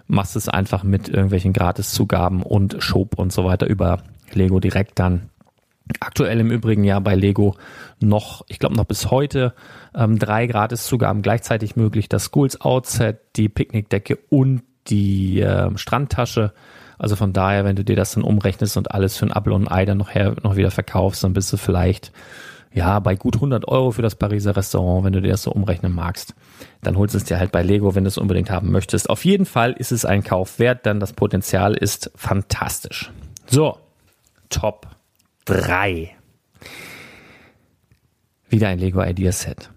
machst 0.07 0.35
es 0.35 0.49
einfach 0.49 0.83
mit 0.83 1.07
irgendwelchen 1.07 1.53
Gratiszugaben 1.53 2.41
und 2.41 2.77
Shop 2.79 3.17
und 3.17 3.31
so 3.31 3.45
weiter 3.45 3.67
über 3.67 3.99
Lego 4.33 4.59
direkt 4.59 4.99
dann 4.99 5.29
Aktuell 5.99 6.39
im 6.39 6.51
Übrigen 6.51 6.83
ja 6.83 6.99
bei 6.99 7.15
Lego 7.15 7.55
noch, 7.99 8.43
ich 8.47 8.59
glaube 8.59 8.75
noch 8.75 8.85
bis 8.85 9.09
heute, 9.11 9.53
ähm, 9.95 10.19
drei 10.19 10.47
Gratiszugaben 10.47 11.21
gleichzeitig 11.21 11.75
möglich. 11.75 12.09
Das 12.09 12.25
Schools 12.25 12.59
Outset, 12.61 13.19
die 13.35 13.49
Picknickdecke 13.49 14.17
und 14.29 14.63
die 14.87 15.41
äh, 15.41 15.75
Strandtasche. 15.77 16.53
Also 16.97 17.15
von 17.15 17.33
daher, 17.33 17.63
wenn 17.63 17.75
du 17.75 17.83
dir 17.83 17.95
das 17.95 18.13
dann 18.13 18.23
umrechnest 18.23 18.77
und 18.77 18.91
alles 18.91 19.17
für 19.17 19.25
ein 19.25 19.31
Apple 19.31 19.53
und 19.53 19.67
ein 19.67 19.71
Ei 19.71 19.85
dann 19.85 19.97
noch, 19.97 20.13
her, 20.13 20.35
noch 20.43 20.55
wieder 20.55 20.71
verkaufst, 20.71 21.23
dann 21.23 21.33
bist 21.33 21.51
du 21.53 21.57
vielleicht 21.57 22.11
ja 22.73 22.99
bei 22.99 23.15
gut 23.15 23.35
100 23.35 23.67
Euro 23.67 23.91
für 23.91 24.01
das 24.01 24.15
Pariser 24.15 24.55
Restaurant, 24.55 25.05
wenn 25.05 25.13
du 25.13 25.21
dir 25.21 25.31
das 25.31 25.43
so 25.43 25.51
umrechnen 25.51 25.93
magst. 25.93 26.33
Dann 26.81 26.97
holst 26.97 27.13
du 27.13 27.17
es 27.17 27.23
dir 27.23 27.39
halt 27.39 27.51
bei 27.51 27.63
Lego, 27.63 27.95
wenn 27.95 28.03
du 28.03 28.07
es 28.07 28.17
unbedingt 28.17 28.49
haben 28.49 28.71
möchtest. 28.71 29.09
Auf 29.09 29.25
jeden 29.25 29.45
Fall 29.45 29.73
ist 29.73 29.91
es 29.91 30.05
ein 30.05 30.23
Kauf 30.23 30.59
wert, 30.59 30.85
denn 30.85 30.99
das 30.99 31.13
Potenzial 31.13 31.73
ist 31.75 32.11
fantastisch. 32.15 33.11
So, 33.47 33.77
top 34.49 34.96
3. 35.47 36.13
Wieder 38.49 38.67
ein 38.67 38.79
Lego 38.79 39.01
Ideas 39.01 39.43
Set. 39.43 39.69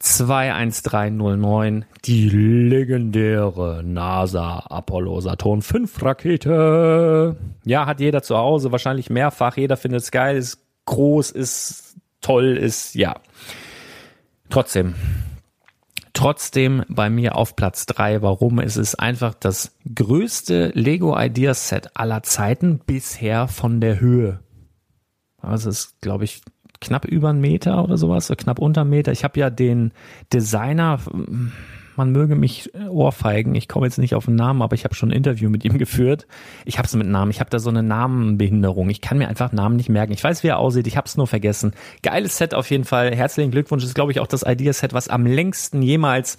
21309, 0.00 1.86
die 2.04 2.28
legendäre 2.28 3.82
NASA 3.82 4.66
Apollo 4.68 5.22
Saturn 5.22 5.62
5 5.62 6.02
Rakete. 6.02 7.36
Ja, 7.64 7.86
hat 7.86 8.00
jeder 8.00 8.22
zu 8.22 8.36
Hause, 8.36 8.70
wahrscheinlich 8.70 9.08
mehrfach. 9.08 9.56
Jeder 9.56 9.78
findet 9.78 10.02
es 10.02 10.10
geil, 10.10 10.36
ist 10.36 10.58
groß, 10.84 11.30
ist 11.30 11.96
toll, 12.20 12.58
ist, 12.58 12.94
ja. 12.94 13.16
Trotzdem, 14.50 14.94
trotzdem 16.12 16.84
bei 16.88 17.08
mir 17.08 17.34
auf 17.34 17.56
Platz 17.56 17.86
3. 17.86 18.20
Warum? 18.20 18.58
Es 18.58 18.76
ist 18.76 18.96
einfach 18.96 19.32
das 19.32 19.74
größte 19.94 20.70
Lego 20.74 21.18
Ideas 21.18 21.70
Set 21.70 21.96
aller 21.96 22.22
Zeiten 22.22 22.78
bisher 22.84 23.48
von 23.48 23.80
der 23.80 24.00
Höhe. 24.00 24.40
Also 25.48 25.70
es 25.70 25.78
ist, 25.78 26.00
glaube 26.00 26.24
ich, 26.24 26.42
knapp 26.80 27.04
über 27.04 27.30
einen 27.30 27.40
Meter 27.40 27.82
oder 27.82 27.96
sowas, 27.96 28.32
knapp 28.36 28.58
unter 28.58 28.82
einen 28.82 28.90
Meter. 28.90 29.12
Ich 29.12 29.24
habe 29.24 29.38
ja 29.40 29.50
den 29.50 29.92
Designer, 30.32 31.00
man 31.96 32.12
möge 32.12 32.36
mich 32.36 32.72
ohrfeigen, 32.88 33.54
ich 33.56 33.66
komme 33.66 33.86
jetzt 33.86 33.98
nicht 33.98 34.14
auf 34.14 34.26
den 34.26 34.36
Namen, 34.36 34.62
aber 34.62 34.74
ich 34.74 34.84
habe 34.84 34.94
schon 34.94 35.10
ein 35.10 35.16
Interview 35.16 35.50
mit 35.50 35.64
ihm 35.64 35.78
geführt. 35.78 36.28
Ich 36.64 36.78
habe 36.78 36.86
es 36.86 36.94
mit 36.94 37.08
Namen, 37.08 37.30
ich 37.32 37.40
habe 37.40 37.50
da 37.50 37.58
so 37.58 37.70
eine 37.70 37.82
Namenbehinderung. 37.82 38.88
Ich 38.90 39.00
kann 39.00 39.18
mir 39.18 39.28
einfach 39.28 39.50
Namen 39.50 39.76
nicht 39.76 39.88
merken. 39.88 40.12
Ich 40.12 40.22
weiß, 40.22 40.44
wie 40.44 40.48
er 40.48 40.58
aussieht, 40.58 40.86
ich 40.86 40.96
habe 40.96 41.06
es 41.06 41.16
nur 41.16 41.26
vergessen. 41.26 41.72
Geiles 42.02 42.38
Set 42.38 42.54
auf 42.54 42.70
jeden 42.70 42.84
Fall. 42.84 43.14
Herzlichen 43.14 43.50
Glückwunsch. 43.50 43.82
Das 43.82 43.90
ist, 43.90 43.94
glaube 43.94 44.12
ich, 44.12 44.20
auch 44.20 44.28
das 44.28 44.44
Ideaset, 44.46 44.92
was 44.92 45.08
am 45.08 45.26
längsten 45.26 45.82
jemals 45.82 46.36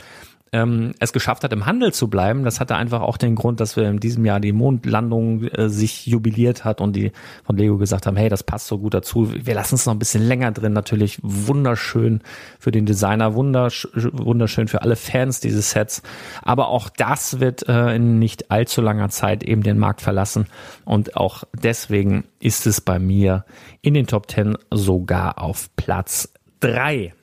ähm, 0.52 0.94
es 1.00 1.14
geschafft 1.14 1.44
hat, 1.44 1.54
im 1.54 1.66
Handel 1.66 1.94
zu 1.94 2.10
bleiben. 2.10 2.44
Das 2.44 2.60
hatte 2.60 2.76
einfach 2.76 3.02
auch 3.02 3.18
den 3.18 3.36
Grund, 3.36 3.60
dass 3.60 3.76
wir 3.76 3.88
in 3.88 4.00
diesem 4.00 4.26
Jahr 4.26 4.40
die 4.40 4.52
Mondlandung 4.52 5.44
äh, 5.44 5.70
sich 5.70 6.06
jubiliert 6.08 6.66
hat 6.66 6.82
und 6.82 6.96
die 6.96 7.12
von 7.44 7.58
Lego 7.58 7.78
gesagt 7.78 8.06
haben, 8.06 8.18
hey, 8.18 8.30
das 8.30 8.44
passt 8.44 8.68
so 8.68 8.80
gut 8.80 8.94
dazu. 8.94 9.32
Wir 9.34 9.54
lassen 9.54 9.76
es 9.76 9.86
noch 9.86 9.94
ein 9.94 10.00
bisschen 10.00 10.28
länger 10.28 10.52
drin. 10.52 10.74
Natürlich 10.74 11.20
wunderschön 11.22 12.22
für 12.60 12.72
den 12.72 12.86
Designer, 12.86 13.36
wundersch 13.36 13.88
wunderschön 13.94 14.68
für 14.68 14.82
alle 14.82 14.96
Fans 14.96 15.40
dieses 15.40 15.72
Sets. 15.72 16.02
Aber 16.42 16.70
auch 16.70 16.90
das 16.90 17.40
wird 17.40 17.68
äh, 17.68 17.96
in 17.96 18.20
nicht 18.20 18.52
allzu 18.52 18.82
langer 18.82 19.10
Zeit 19.10 19.44
eben 19.44 19.64
den 19.64 19.78
Markt 19.78 20.02
verlassen. 20.02 20.48
Und 20.86 21.16
auch 21.16 21.44
deswegen 21.54 22.26
ist 22.40 22.66
es 22.66 22.82
bei 22.82 23.00
mir 23.00 23.46
in 23.82 23.94
den 23.94 24.08
Top 24.08 24.30
10 24.30 24.58
sogar 24.72 25.42
auf 25.42 25.70
Platz 25.76 26.34
3. 26.62 27.14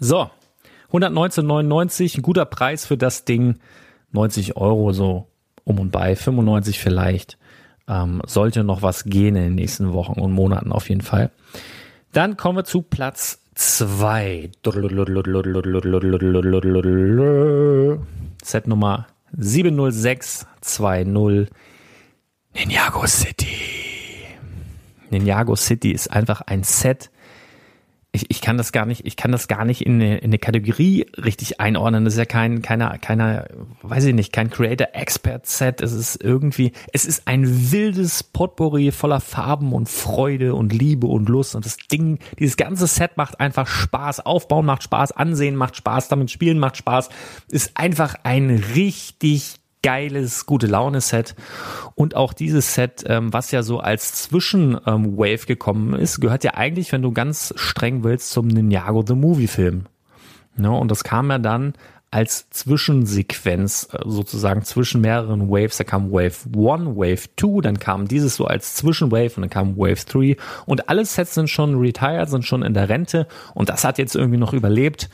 So, 0.00 0.30
119,99, 0.94 2.18
ein 2.18 2.22
guter 2.22 2.44
Preis 2.44 2.86
für 2.86 2.96
das 2.96 3.24
Ding. 3.24 3.56
90 4.12 4.56
Euro 4.56 4.92
so 4.92 5.26
um 5.64 5.80
und 5.80 5.90
bei, 5.90 6.14
95 6.14 6.78
vielleicht. 6.78 7.36
Ähm, 7.88 8.22
sollte 8.26 8.62
noch 8.64 8.82
was 8.82 9.04
gehen 9.04 9.36
in 9.36 9.42
den 9.42 9.56
nächsten 9.56 9.92
Wochen 9.92 10.18
und 10.20 10.32
Monaten 10.32 10.72
auf 10.72 10.88
jeden 10.88 11.02
Fall. 11.02 11.30
Dann 12.12 12.36
kommen 12.36 12.58
wir 12.58 12.64
zu 12.64 12.82
Platz 12.82 13.40
2. 13.56 14.52
Set 18.42 18.66
Nummer 18.68 19.06
70620 19.36 21.48
Ninjago 22.54 23.06
City. 23.06 23.46
Ninjago 25.10 25.56
City 25.56 25.90
ist 25.90 26.10
einfach 26.10 26.40
ein 26.42 26.62
Set, 26.62 27.10
ich, 28.14 28.30
ich 28.30 28.40
kann 28.40 28.56
das 28.56 28.70
gar 28.70 28.86
nicht, 28.86 29.04
ich 29.04 29.16
kann 29.16 29.32
das 29.32 29.48
gar 29.48 29.64
nicht 29.64 29.84
in 29.84 29.94
eine, 29.94 30.18
in 30.18 30.26
eine 30.26 30.38
Kategorie 30.38 31.04
richtig 31.16 31.60
einordnen. 31.60 32.04
Das 32.04 32.14
ist 32.14 32.18
ja 32.18 32.24
kein, 32.24 32.62
keiner, 32.62 32.96
keiner, 32.98 33.48
weiß 33.82 34.04
ich 34.04 34.14
nicht, 34.14 34.32
kein 34.32 34.50
Creator 34.50 34.88
Expert 34.92 35.46
Set. 35.46 35.80
Es 35.80 35.92
ist 35.92 36.22
irgendwie, 36.22 36.70
es 36.92 37.06
ist 37.06 37.26
ein 37.26 37.72
wildes 37.72 38.22
Potpourri 38.22 38.92
voller 38.92 39.20
Farben 39.20 39.72
und 39.72 39.88
Freude 39.88 40.54
und 40.54 40.72
Liebe 40.72 41.08
und 41.08 41.28
Lust. 41.28 41.56
Und 41.56 41.66
das 41.66 41.76
Ding, 41.76 42.20
dieses 42.38 42.56
ganze 42.56 42.86
Set 42.86 43.16
macht 43.16 43.40
einfach 43.40 43.66
Spaß. 43.66 44.20
Aufbauen 44.20 44.64
macht 44.64 44.84
Spaß, 44.84 45.10
Ansehen 45.10 45.56
macht 45.56 45.74
Spaß, 45.74 46.06
damit 46.06 46.30
spielen 46.30 46.60
macht 46.60 46.76
Spaß. 46.76 47.08
Ist 47.50 47.76
einfach 47.76 48.14
ein 48.22 48.50
richtig 48.76 49.56
geiles, 49.84 50.46
gute 50.46 50.66
Laune-Set. 50.66 51.36
Und 51.94 52.16
auch 52.16 52.32
dieses 52.32 52.74
Set, 52.74 53.04
ähm, 53.06 53.32
was 53.32 53.52
ja 53.52 53.62
so 53.62 53.78
als 53.78 54.14
Zwischen-Wave 54.14 55.40
ähm, 55.42 55.46
gekommen 55.46 55.94
ist, 55.94 56.20
gehört 56.20 56.42
ja 56.42 56.54
eigentlich, 56.54 56.90
wenn 56.90 57.02
du 57.02 57.12
ganz 57.12 57.54
streng 57.56 58.02
willst, 58.02 58.30
zum 58.30 58.48
Ninjago 58.48 59.04
The 59.06 59.14
Movie-Film. 59.14 59.84
Ja, 60.56 60.70
und 60.70 60.90
das 60.90 61.04
kam 61.04 61.30
ja 61.30 61.38
dann 61.38 61.74
als 62.10 62.48
Zwischensequenz 62.50 63.88
äh, 63.92 63.98
sozusagen 64.04 64.62
zwischen 64.62 65.00
mehreren 65.00 65.50
Waves. 65.50 65.76
Da 65.76 65.84
kam 65.84 66.12
Wave 66.12 66.46
1, 66.46 66.96
Wave 66.96 67.28
2, 67.36 67.60
dann 67.60 67.78
kam 67.78 68.08
dieses 68.08 68.36
so 68.36 68.46
als 68.46 68.76
Zwischenwave 68.76 69.32
und 69.36 69.42
dann 69.42 69.50
kam 69.50 69.76
Wave 69.76 70.04
3 70.06 70.36
und 70.64 70.88
alle 70.88 71.04
Sets 71.04 71.34
sind 71.34 71.50
schon 71.50 71.74
retired, 71.78 72.30
sind 72.30 72.46
schon 72.46 72.62
in 72.62 72.72
der 72.72 72.88
Rente 72.88 73.26
und 73.52 73.68
das 73.68 73.84
hat 73.84 73.98
jetzt 73.98 74.14
irgendwie 74.14 74.38
noch 74.38 74.52
überlebt 74.52 75.10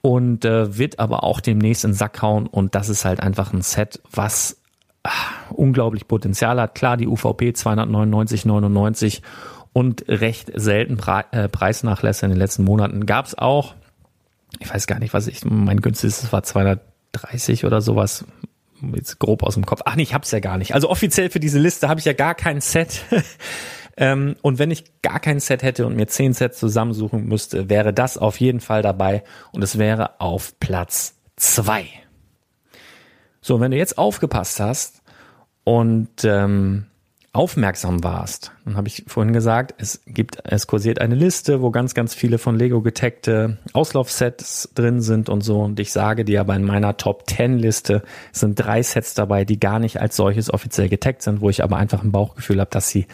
und 0.00 0.44
äh, 0.44 0.76
wird 0.78 0.98
aber 0.98 1.24
auch 1.24 1.40
demnächst 1.40 1.84
in 1.84 1.92
den 1.92 1.96
Sack 1.96 2.22
hauen 2.22 2.46
und 2.46 2.74
das 2.74 2.88
ist 2.88 3.04
halt 3.04 3.20
einfach 3.20 3.52
ein 3.52 3.62
Set, 3.62 4.00
was 4.10 4.58
ach, 5.02 5.50
unglaublich 5.50 6.08
Potenzial 6.08 6.60
hat. 6.60 6.74
Klar, 6.74 6.96
die 6.96 7.06
UVP 7.06 7.50
299,99 7.50 9.22
und 9.72 10.04
recht 10.08 10.50
selten 10.54 10.96
Pre 10.96 11.24
äh, 11.32 11.48
Preisnachlässe 11.48 12.26
in 12.26 12.30
den 12.30 12.38
letzten 12.38 12.64
Monaten 12.64 13.06
gab 13.06 13.26
es 13.26 13.36
auch. 13.36 13.74
Ich 14.60 14.72
weiß 14.72 14.86
gar 14.86 14.98
nicht, 14.98 15.14
was 15.14 15.26
ich, 15.26 15.44
mein 15.44 15.80
günstigstes 15.80 16.32
war 16.32 16.42
200 16.42 16.80
30 17.12 17.64
oder 17.64 17.80
sowas. 17.80 18.24
Jetzt 18.94 19.18
grob 19.18 19.42
aus 19.42 19.54
dem 19.54 19.66
Kopf. 19.66 19.80
Ach 19.84 19.96
nee, 19.96 20.02
ich 20.02 20.14
hab's 20.14 20.30
ja 20.30 20.40
gar 20.40 20.58
nicht. 20.58 20.74
Also 20.74 20.88
offiziell 20.88 21.30
für 21.30 21.40
diese 21.40 21.58
Liste 21.58 21.88
habe 21.88 21.98
ich 22.00 22.06
ja 22.06 22.12
gar 22.12 22.34
kein 22.34 22.60
Set. 22.60 23.02
ähm, 24.00 24.36
und 24.42 24.60
wenn 24.60 24.70
ich 24.70 25.02
gar 25.02 25.18
kein 25.18 25.40
Set 25.40 25.64
hätte 25.64 25.84
und 25.84 25.96
mir 25.96 26.06
zehn 26.06 26.32
Sets 26.32 26.60
zusammensuchen 26.60 27.26
müsste, 27.26 27.68
wäre 27.68 27.92
das 27.92 28.16
auf 28.16 28.38
jeden 28.38 28.60
Fall 28.60 28.80
dabei 28.80 29.24
und 29.50 29.62
es 29.62 29.76
wäre 29.76 30.20
auf 30.20 30.58
Platz 30.60 31.16
zwei. 31.34 31.86
So, 33.40 33.60
wenn 33.60 33.72
du 33.72 33.76
jetzt 33.76 33.98
aufgepasst 33.98 34.60
hast 34.60 35.02
und 35.64 36.24
ähm, 36.24 36.86
aufmerksam 37.32 38.04
warst, 38.04 38.52
dann 38.64 38.76
habe 38.76 38.86
ich 38.86 39.04
vorhin 39.08 39.32
gesagt, 39.32 39.74
es 39.78 40.00
gibt, 40.06 40.38
es 40.44 40.68
kursiert 40.68 41.00
eine 41.00 41.16
Liste, 41.16 41.60
wo 41.60 41.72
ganz, 41.72 41.94
ganz 41.94 42.14
viele 42.14 42.38
von 42.38 42.56
Lego 42.56 42.82
getagte 42.82 43.58
Auslaufsets 43.72 44.70
drin 44.76 45.00
sind 45.00 45.28
und 45.28 45.40
so. 45.40 45.60
Und 45.60 45.80
ich 45.80 45.90
sage 45.90 46.24
dir 46.24 46.40
aber 46.40 46.54
in 46.54 46.64
meiner 46.64 46.96
Top 46.96 47.28
10 47.28 47.58
Liste 47.58 48.02
sind 48.30 48.54
drei 48.54 48.80
Sets 48.82 49.14
dabei, 49.14 49.44
die 49.44 49.58
gar 49.58 49.80
nicht 49.80 50.00
als 50.00 50.14
solches 50.14 50.52
offiziell 50.52 50.88
getaggt 50.88 51.22
sind, 51.22 51.40
wo 51.40 51.50
ich 51.50 51.64
aber 51.64 51.78
einfach 51.78 52.04
ein 52.04 52.12
Bauchgefühl 52.12 52.60
habe, 52.60 52.70
dass 52.70 52.90
sie 52.90 53.06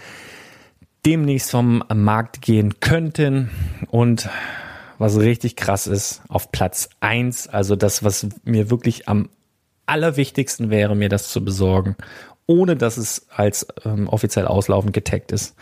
demnächst 1.07 1.51
vom 1.51 1.83
Markt 1.93 2.43
gehen 2.43 2.81
könnten. 2.81 3.51
Und 3.88 4.29
was 4.99 5.19
richtig 5.19 5.57
krass 5.57 5.87
ist, 5.87 6.23
auf 6.29 6.53
Platz 6.53 6.88
eins, 7.01 7.49
also 7.49 7.77
das, 7.77 8.05
was 8.05 8.27
mir 8.45 8.71
wirklich 8.71 9.09
am 9.09 9.29
allerwichtigsten 9.87 10.71
wäre, 10.71 10.97
mir 10.97 11.09
das 11.09 11.29
zu 11.29 11.45
besorgen 11.45 11.97
ohne 12.47 12.77
dass 12.77 12.97
es 12.97 13.27
als 13.35 13.67
ähm, 13.85 14.09
offiziell 14.09 14.47
auslaufend 14.47 14.93
getaggt 14.93 15.33
ist. 15.33 15.57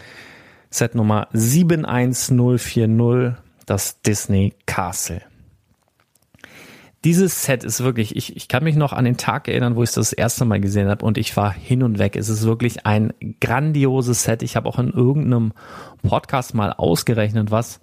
Set 0.71 0.95
Nummer 0.95 1.29
71040, 1.33 3.37
das 3.67 4.01
Disney 4.03 4.55
Castle. 4.67 5.23
Dieses 7.05 7.43
Set 7.43 7.65
ist 7.65 7.83
wirklich, 7.83 8.15
ich, 8.15 8.37
ich 8.37 8.47
kann 8.47 8.63
mich 8.63 8.77
noch 8.77 8.93
an 8.93 9.05
den 9.05 9.17
Tag 9.17 9.49
erinnern, 9.49 9.75
wo 9.75 9.83
ich 9.83 9.89
es 9.89 9.95
das 9.97 10.13
erste 10.13 10.45
Mal 10.45 10.61
gesehen 10.61 10.89
habe 10.89 11.05
und 11.05 11.19
ich 11.19 11.37
war 11.37 11.53
hin 11.53 11.83
und 11.83 11.99
weg. 11.99 12.15
Es 12.15 12.29
ist 12.29 12.45
wirklich 12.45 12.87
ein 12.87 13.13
grandioses 13.41 14.23
Set. 14.23 14.43
Ich 14.43 14.55
habe 14.55 14.69
auch 14.69 14.79
in 14.79 14.91
irgendeinem 14.91 15.53
Podcast 16.03 16.55
mal 16.55 16.73
ausgerechnet, 16.73 17.51
was 17.51 17.81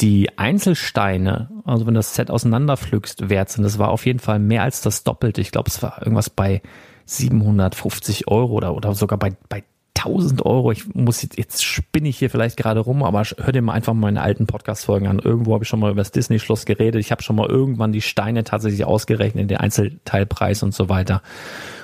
die 0.00 0.38
Einzelsteine, 0.38 1.50
also 1.64 1.86
wenn 1.86 1.94
das 1.94 2.14
Set 2.14 2.30
auseinanderpflückst, 2.30 3.28
wert 3.28 3.50
sind. 3.50 3.64
Das 3.64 3.78
war 3.78 3.90
auf 3.90 4.06
jeden 4.06 4.20
Fall 4.20 4.38
mehr 4.38 4.62
als 4.62 4.80
das 4.80 5.02
Doppelte. 5.02 5.40
Ich 5.40 5.50
glaube, 5.50 5.68
es 5.68 5.82
war 5.82 6.00
irgendwas 6.00 6.30
bei 6.30 6.62
750 7.06 8.28
Euro 8.28 8.52
oder, 8.52 8.74
oder 8.74 8.94
sogar 8.94 9.18
bei, 9.18 9.32
bei 9.48 9.64
1000 10.04 10.44
Euro. 10.44 10.72
Ich 10.72 10.94
muss 10.94 11.22
jetzt, 11.22 11.38
jetzt 11.38 11.64
spinne 11.64 12.08
ich 12.08 12.18
hier 12.18 12.30
vielleicht 12.30 12.56
gerade 12.56 12.80
rum, 12.80 13.02
aber 13.02 13.22
hör 13.22 13.52
dir 13.52 13.62
mal 13.62 13.72
einfach 13.72 13.94
meine 13.94 14.22
alten 14.22 14.46
Podcast-Folgen 14.46 15.06
an. 15.06 15.18
Irgendwo 15.18 15.54
habe 15.54 15.64
ich 15.64 15.68
schon 15.68 15.80
mal 15.80 15.90
über 15.90 16.00
das 16.00 16.10
Disney-Schloss 16.10 16.66
geredet. 16.66 17.00
Ich 17.00 17.10
habe 17.10 17.22
schon 17.22 17.36
mal 17.36 17.48
irgendwann 17.48 17.92
die 17.92 18.00
Steine 18.00 18.44
tatsächlich 18.44 18.84
ausgerechnet, 18.84 19.50
den 19.50 19.58
Einzelteilpreis 19.58 20.62
und 20.62 20.74
so 20.74 20.88
weiter. 20.88 21.22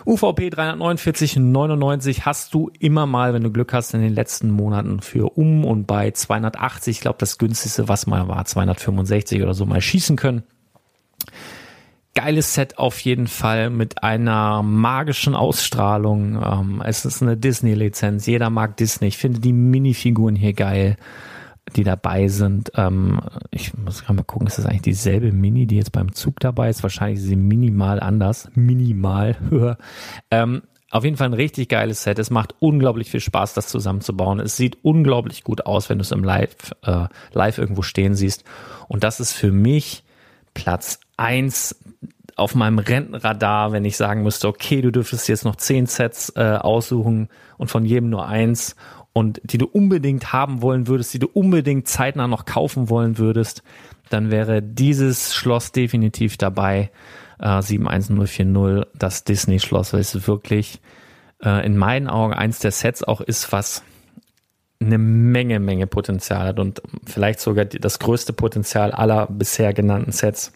UVP 0.07 0.49
349,99 0.49 2.23
hast 2.23 2.55
du 2.55 2.71
immer 2.79 3.07
mal, 3.07 3.35
wenn 3.35 3.43
du 3.43 3.51
Glück 3.51 3.73
hast, 3.73 3.95
in 3.95 4.01
den 4.01 4.15
letzten 4.15 4.51
Monaten 4.51 5.01
für 5.01 5.37
um 5.37 5.65
und 5.65 5.87
bei 5.87 6.11
280, 6.11 6.97
ich 6.97 7.01
glaube 7.01 7.19
das 7.19 7.39
günstigste, 7.39 7.89
was 7.89 8.07
mal 8.07 8.29
war, 8.29 8.45
265 8.45 9.43
oder 9.43 9.55
so 9.55 9.67
mal 9.67 9.81
schießen 9.81 10.17
können 10.17 10.43
geiles 12.19 12.53
Set 12.53 12.79
auf 12.79 12.99
jeden 12.99 13.29
Fall 13.29 13.71
mit 13.71 14.03
einer 14.03 14.65
magischen 14.65 15.37
Ausstrahlung. 15.37 16.43
Ähm, 16.43 16.83
es 16.85 17.05
ist 17.05 17.23
eine 17.23 17.37
Disney-Lizenz. 17.37 18.27
Jeder 18.27 18.51
mag 18.51 18.77
Disney. 18.77 19.07
Ich 19.07 19.19
finde 19.19 19.39
die 19.39 19.53
Minifiguren 19.53 20.35
hier 20.35 20.53
geil, 20.53 20.97
die 21.77 21.85
dabei 21.85 22.27
sind. 22.27 22.73
Ähm, 22.75 23.21
ich 23.53 23.73
muss 23.79 24.03
mal 24.09 24.25
gucken, 24.25 24.49
ist 24.49 24.59
das 24.59 24.67
eigentlich 24.67 24.83
dieselbe 24.83 25.31
Mini, 25.31 25.69
die 25.69 25.77
jetzt 25.77 25.93
beim 25.93 26.13
Zug 26.13 26.41
dabei 26.41 26.71
ist? 26.71 26.83
Wahrscheinlich 26.83 27.21
ist 27.21 27.27
sie 27.27 27.37
minimal 27.37 28.01
anders. 28.01 28.51
Minimal. 28.57 29.37
ähm, 30.33 30.63
auf 30.91 31.05
jeden 31.05 31.17
Fall 31.17 31.29
ein 31.29 31.35
richtig 31.35 31.69
geiles 31.69 32.03
Set. 32.03 32.19
Es 32.19 32.31
macht 32.31 32.57
unglaublich 32.59 33.13
viel 33.13 33.21
Spaß, 33.21 33.55
das 33.55 33.69
zusammenzubauen. 33.69 34.41
Es 34.41 34.57
sieht 34.57 34.79
unglaublich 34.83 35.45
gut 35.45 35.67
aus, 35.67 35.89
wenn 35.89 35.99
du 35.99 36.03
es 36.03 36.11
im 36.11 36.25
Live, 36.25 36.73
äh, 36.83 37.07
live 37.33 37.59
irgendwo 37.59 37.83
stehen 37.83 38.17
siehst. 38.17 38.43
Und 38.89 39.05
das 39.05 39.21
ist 39.21 39.35
für 39.35 39.53
mich 39.53 40.03
Platz 40.53 40.99
eins 41.19 41.79
auf 42.37 42.55
meinem 42.55 42.79
Rentenradar, 42.79 43.73
wenn 43.73 43.85
ich 43.85 43.97
sagen 43.97 44.23
müsste, 44.23 44.49
okay, 44.49 44.81
du 44.81 44.93
dürftest 44.93 45.29
jetzt 45.29 45.45
noch 45.45 45.57
zehn 45.57 45.87
Sets 45.87 46.33
äh, 46.37 46.57
aussuchen 46.61 47.29
und 47.57 47.69
von 47.71 47.85
jedem 47.85 48.11
nur 48.11 48.27
eins 48.27 48.77
und 49.13 49.41
die 49.43 49.59
du 49.59 49.67
unbedingt 49.67 50.33
haben 50.33 50.63
wollen 50.63 50.87
würdest, 50.87 51.13
die 51.13 51.19
du 51.19 51.27
unbedingt 51.27 51.89
zeitnah 51.89 52.29
noch 52.29 52.45
kaufen 52.45 52.89
wollen 52.89 53.19
würdest, 53.19 53.65
dann 54.11 54.31
wäre 54.31 54.63
dieses 54.63 55.35
Schloss 55.35 55.73
definitiv 55.73 56.37
dabei. 56.37 56.91
Äh, 57.41 57.61
71040, 57.61 58.87
das 58.95 59.25
Disney-Schloss, 59.25 59.93
weil 59.93 60.01
es 60.01 60.27
wirklich 60.29 60.81
äh, 61.43 61.65
in 61.67 61.77
meinen 61.77 62.09
Augen 62.09 62.35
eins 62.35 62.61
der 62.61 62.71
Sets 62.71 63.03
auch 63.03 63.21
ist, 63.21 63.53
was 63.53 63.83
eine 64.81 64.99
Menge, 64.99 65.59
Menge 65.59 65.89
Potenzial 65.89 66.47
hat 66.47 66.61
und 66.61 66.83
vielleicht 67.05 67.41
sogar 67.41 67.65
das 67.65 67.99
größte 67.99 68.33
Potenzial 68.33 68.93
aller 68.93 69.27
bisher 69.27 69.73
genannten 69.73 70.13
Sets 70.13 70.53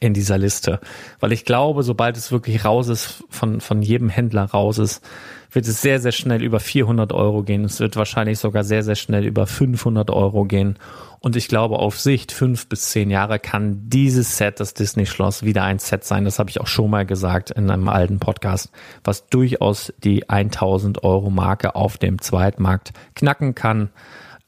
in 0.00 0.14
dieser 0.14 0.38
Liste. 0.38 0.80
Weil 1.20 1.32
ich 1.32 1.44
glaube, 1.44 1.82
sobald 1.82 2.16
es 2.16 2.32
wirklich 2.32 2.64
raus 2.64 2.88
ist, 2.88 3.24
von, 3.30 3.60
von 3.60 3.82
jedem 3.82 4.08
Händler 4.08 4.44
raus 4.44 4.78
ist, 4.78 5.02
wird 5.50 5.68
es 5.68 5.82
sehr, 5.82 6.00
sehr 6.00 6.12
schnell 6.12 6.42
über 6.42 6.60
400 6.60 7.12
Euro 7.12 7.42
gehen. 7.42 7.64
Es 7.64 7.78
wird 7.78 7.96
wahrscheinlich 7.96 8.38
sogar 8.38 8.64
sehr, 8.64 8.82
sehr 8.82 8.94
schnell 8.94 9.26
über 9.26 9.46
500 9.46 10.10
Euro 10.10 10.44
gehen. 10.44 10.78
Und 11.20 11.36
ich 11.36 11.46
glaube, 11.46 11.78
auf 11.78 12.00
Sicht 12.00 12.32
fünf 12.32 12.68
bis 12.68 12.90
zehn 12.90 13.10
Jahre 13.10 13.38
kann 13.38 13.88
dieses 13.88 14.36
Set, 14.38 14.58
das 14.58 14.74
Disney-Schloss, 14.74 15.44
wieder 15.44 15.62
ein 15.62 15.78
Set 15.78 16.04
sein. 16.04 16.24
Das 16.24 16.38
habe 16.38 16.50
ich 16.50 16.60
auch 16.60 16.66
schon 16.66 16.90
mal 16.90 17.06
gesagt 17.06 17.50
in 17.50 17.70
einem 17.70 17.88
alten 17.88 18.18
Podcast, 18.18 18.70
was 19.04 19.28
durchaus 19.28 19.92
die 20.02 20.28
1000 20.28 21.04
Euro 21.04 21.30
Marke 21.30 21.76
auf 21.76 21.98
dem 21.98 22.20
Zweitmarkt 22.20 22.92
knacken 23.14 23.54
kann. 23.54 23.90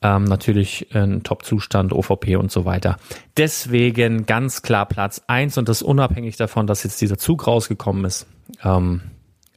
Ähm, 0.02 0.24
natürlich 0.24 0.94
ein 0.94 1.22
Top-Zustand, 1.22 1.92
OVP 1.92 2.36
und 2.36 2.50
so 2.50 2.64
weiter. 2.64 2.96
Deswegen 3.36 4.26
ganz 4.26 4.62
klar 4.62 4.86
Platz 4.86 5.22
eins 5.26 5.56
und 5.56 5.68
das 5.68 5.82
unabhängig 5.82 6.36
davon, 6.36 6.66
dass 6.66 6.84
jetzt 6.84 7.00
dieser 7.00 7.18
Zug 7.18 7.46
rausgekommen 7.46 8.04
ist. 8.04 8.26
Ähm, 8.62 9.00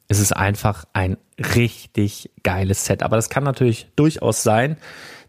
es 0.08 0.20
ist 0.20 0.32
einfach 0.32 0.86
ein 0.94 1.18
richtig 1.38 2.32
geiles 2.44 2.86
Set. 2.86 3.04
Aber 3.04 3.18
das 3.18 3.30
kann 3.30 3.44
natürlich 3.44 3.88
durchaus 3.96 4.44
sein, 4.44 4.78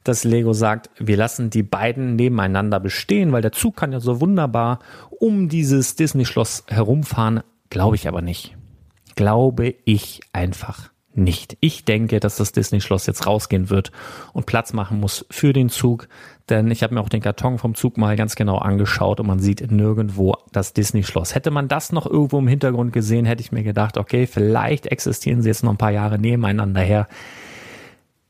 dass 0.04 0.24
Lego 0.24 0.52
sagt, 0.52 0.90
wir 0.98 1.16
lassen 1.16 1.50
die 1.50 1.62
beiden 1.62 2.16
nebeneinander 2.16 2.80
bestehen, 2.80 3.32
weil 3.32 3.42
der 3.42 3.52
Zug 3.52 3.76
kann 3.76 3.92
ja 3.92 4.00
so 4.00 4.20
wunderbar 4.20 4.78
um 5.10 5.48
dieses 5.48 5.96
Disney-Schloss 5.96 6.64
herumfahren. 6.68 7.42
Glaube 7.70 7.96
ich 7.96 8.08
aber 8.08 8.22
nicht. 8.22 8.56
Glaube 9.16 9.74
ich 9.84 10.20
einfach 10.32 10.90
nicht. 11.18 11.56
Ich 11.60 11.84
denke, 11.84 12.20
dass 12.20 12.36
das 12.36 12.52
Disney-Schloss 12.52 13.06
jetzt 13.06 13.26
rausgehen 13.26 13.70
wird 13.70 13.92
und 14.32 14.46
Platz 14.46 14.72
machen 14.72 15.00
muss 15.00 15.26
für 15.30 15.52
den 15.52 15.68
Zug, 15.68 16.08
denn 16.48 16.70
ich 16.70 16.82
habe 16.82 16.94
mir 16.94 17.00
auch 17.00 17.08
den 17.08 17.20
Karton 17.20 17.58
vom 17.58 17.74
Zug 17.74 17.98
mal 17.98 18.16
ganz 18.16 18.34
genau 18.34 18.58
angeschaut 18.58 19.20
und 19.20 19.26
man 19.26 19.38
sieht 19.38 19.70
nirgendwo 19.70 20.36
das 20.52 20.72
Disney-Schloss. 20.72 21.34
Hätte 21.34 21.50
man 21.50 21.68
das 21.68 21.92
noch 21.92 22.06
irgendwo 22.06 22.38
im 22.38 22.48
Hintergrund 22.48 22.92
gesehen, 22.92 23.26
hätte 23.26 23.42
ich 23.42 23.52
mir 23.52 23.62
gedacht, 23.62 23.98
okay, 23.98 24.26
vielleicht 24.26 24.86
existieren 24.86 25.42
sie 25.42 25.48
jetzt 25.48 25.64
noch 25.64 25.72
ein 25.72 25.78
paar 25.78 25.90
Jahre 25.90 26.18
nebeneinander 26.18 26.80
her. 26.80 27.08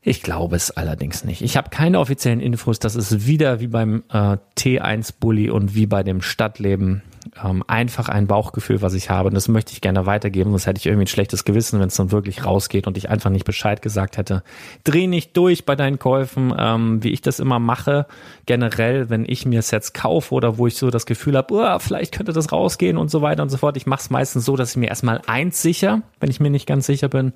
Ich 0.01 0.23
glaube 0.23 0.55
es 0.55 0.71
allerdings 0.71 1.25
nicht. 1.25 1.41
Ich 1.41 1.57
habe 1.57 1.69
keine 1.69 1.99
offiziellen 1.99 2.39
Infos. 2.39 2.79
Das 2.79 2.95
ist 2.95 3.27
wieder 3.27 3.59
wie 3.59 3.67
beim 3.67 4.03
äh, 4.09 4.37
T1 4.57 5.15
Bully 5.19 5.49
und 5.49 5.75
wie 5.75 5.87
bei 5.87 6.03
dem 6.03 6.21
Stadtleben 6.21 7.01
ähm, 7.43 7.65
einfach 7.67 8.07
ein 8.07 8.25
Bauchgefühl, 8.25 8.81
was 8.81 8.93
ich 8.93 9.09
habe. 9.09 9.27
Und 9.27 9.35
das 9.35 9.49
möchte 9.49 9.73
ich 9.73 9.81
gerne 9.81 10.05
weitergeben. 10.05 10.51
Sonst 10.51 10.67
hätte 10.67 10.77
ich 10.77 10.85
irgendwie 10.85 11.03
ein 11.03 11.07
schlechtes 11.07 11.43
Gewissen, 11.43 11.81
wenn 11.81 11.89
es 11.89 11.97
dann 11.97 12.13
wirklich 12.13 12.45
rausgeht 12.45 12.87
und 12.87 12.97
ich 12.97 13.09
einfach 13.09 13.29
nicht 13.29 13.43
Bescheid 13.43 13.81
gesagt 13.81 14.17
hätte. 14.17 14.41
Dreh 14.85 15.05
nicht 15.05 15.35
durch 15.35 15.65
bei 15.65 15.75
deinen 15.75 15.99
Käufen, 15.99 16.53
ähm, 16.57 17.03
wie 17.03 17.11
ich 17.11 17.21
das 17.21 17.41
immer 17.41 17.59
mache. 17.59 18.05
Generell, 18.45 19.09
wenn 19.09 19.25
ich 19.27 19.45
mir 19.45 19.61
Sets 19.61 19.91
kaufe 19.91 20.33
oder 20.33 20.57
wo 20.57 20.65
ich 20.65 20.75
so 20.75 20.91
das 20.91 21.05
Gefühl 21.07 21.35
habe, 21.35 21.53
oh, 21.53 21.79
vielleicht 21.79 22.15
könnte 22.15 22.31
das 22.31 22.53
rausgehen 22.53 22.97
und 22.97 23.11
so 23.11 23.21
weiter 23.21 23.43
und 23.43 23.49
so 23.49 23.57
fort. 23.57 23.75
Ich 23.75 23.85
mache 23.85 24.01
es 24.01 24.09
meistens 24.09 24.45
so, 24.45 24.55
dass 24.55 24.71
ich 24.71 24.77
mir 24.77 24.87
erstmal 24.87 25.21
eins 25.27 25.61
sicher, 25.61 26.03
wenn 26.21 26.29
ich 26.29 26.39
mir 26.39 26.49
nicht 26.49 26.67
ganz 26.67 26.85
sicher 26.85 27.09
bin 27.09 27.33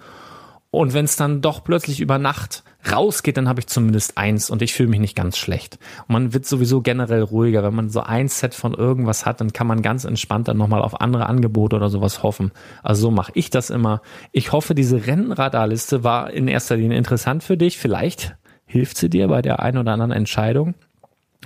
und 0.73 0.95
wenn 0.95 1.05
es 1.05 1.15
dann 1.15 1.41
doch 1.41 1.63
plötzlich 1.63 1.99
über 1.99 2.17
Nacht 2.17 2.63
rausgeht, 2.91 3.37
dann 3.37 3.47
habe 3.47 3.59
ich 3.59 3.67
zumindest 3.67 4.17
eins 4.17 4.49
und 4.49 4.63
ich 4.63 4.73
fühle 4.73 4.89
mich 4.89 4.99
nicht 4.99 5.15
ganz 5.15 5.37
schlecht. 5.37 5.77
Und 6.07 6.13
man 6.13 6.33
wird 6.33 6.47
sowieso 6.47 6.81
generell 6.81 7.21
ruhiger. 7.21 7.61
Wenn 7.61 7.75
man 7.75 7.89
so 7.91 8.01
ein 8.01 8.27
Set 8.27 8.55
von 8.55 8.73
irgendwas 8.73 9.27
hat, 9.27 9.39
dann 9.39 9.53
kann 9.53 9.67
man 9.67 9.83
ganz 9.83 10.03
entspannt 10.03 10.47
dann 10.47 10.57
nochmal 10.57 10.81
auf 10.81 10.99
andere 10.99 11.27
Angebote 11.27 11.75
oder 11.75 11.89
sowas 11.89 12.23
hoffen. 12.23 12.51
Also 12.81 13.03
so 13.03 13.11
mache 13.11 13.31
ich 13.35 13.51
das 13.51 13.69
immer. 13.69 14.01
Ich 14.31 14.51
hoffe, 14.51 14.73
diese 14.73 15.05
Rentenradarliste 15.05 16.03
war 16.03 16.31
in 16.31 16.47
erster 16.47 16.75
Linie 16.75 16.97
interessant 16.97 17.43
für 17.43 17.55
dich. 17.55 17.77
Vielleicht 17.77 18.35
hilft 18.65 18.97
sie 18.97 19.11
dir 19.11 19.27
bei 19.27 19.43
der 19.43 19.59
einen 19.59 19.77
oder 19.77 19.91
anderen 19.91 20.11
Entscheidung. 20.11 20.73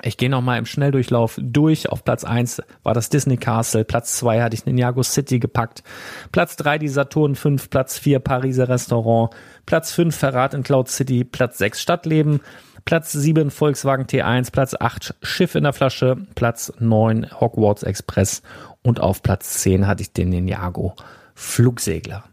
Ich 0.03 0.17
gehe 0.17 0.29
nochmal 0.29 0.59
im 0.59 0.65
Schnelldurchlauf 0.65 1.37
durch. 1.41 1.89
Auf 1.89 2.03
Platz 2.03 2.23
eins 2.23 2.61
war 2.83 2.93
das 2.93 3.09
Disney 3.09 3.37
Castle. 3.37 3.85
Platz 3.85 4.17
zwei 4.17 4.41
hatte 4.41 4.55
ich 4.55 4.65
Ninjago 4.65 5.03
City 5.03 5.39
gepackt. 5.39 5.83
Platz 6.31 6.55
drei 6.55 6.77
die 6.77 6.87
Saturn 6.87 7.35
5. 7.35 7.69
Platz 7.69 7.97
vier 7.97 8.19
Pariser 8.19 8.69
Restaurant. 8.69 9.31
Platz 9.65 9.91
fünf 9.91 10.15
Verrat 10.15 10.53
in 10.53 10.63
Cloud 10.63 10.89
City. 10.89 11.23
Platz 11.23 11.57
sechs 11.57 11.81
Stadtleben. 11.81 12.41
Platz 12.85 13.11
7 13.11 13.51
Volkswagen 13.51 14.05
T1, 14.05 14.53
Platz 14.53 14.73
8 14.73 15.15
Schiff 15.21 15.55
in 15.55 15.63
der 15.63 15.73
Flasche, 15.73 16.15
Platz 16.35 16.71
9 16.79 17.27
Hogwarts 17.37 17.83
Express 17.83 18.41
und 18.81 19.01
auf 19.01 19.21
Platz 19.21 19.57
10 19.57 19.87
hatte 19.87 20.03
ich 20.03 20.13
den 20.13 20.29
Ninjago 20.29 20.95
Flugsegler. 21.35 22.23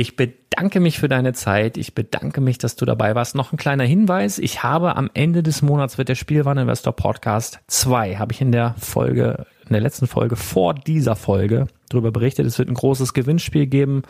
Ich 0.00 0.14
bedanke 0.14 0.78
mich 0.78 1.00
für 1.00 1.08
deine 1.08 1.32
Zeit. 1.32 1.76
Ich 1.76 1.92
bedanke 1.92 2.40
mich, 2.40 2.56
dass 2.58 2.76
du 2.76 2.84
dabei 2.84 3.16
warst. 3.16 3.34
Noch 3.34 3.52
ein 3.52 3.56
kleiner 3.56 3.82
Hinweis. 3.82 4.38
Ich 4.38 4.62
habe 4.62 4.94
am 4.94 5.10
Ende 5.12 5.42
des 5.42 5.60
Monats 5.60 5.98
wird 5.98 6.08
der 6.08 6.14
Spielwareninvestor 6.14 6.92
Podcast 6.92 7.58
2, 7.66 8.14
habe 8.14 8.32
ich 8.32 8.40
in 8.40 8.52
der 8.52 8.76
Folge, 8.78 9.44
in 9.66 9.72
der 9.72 9.80
letzten 9.80 10.06
Folge 10.06 10.36
vor 10.36 10.72
dieser 10.72 11.16
Folge 11.16 11.66
darüber 11.88 12.12
berichtet. 12.12 12.46
Es 12.46 12.60
wird 12.60 12.68
ein 12.68 12.74
großes 12.74 13.12
Gewinnspiel 13.12 13.66
geben. 13.66 14.02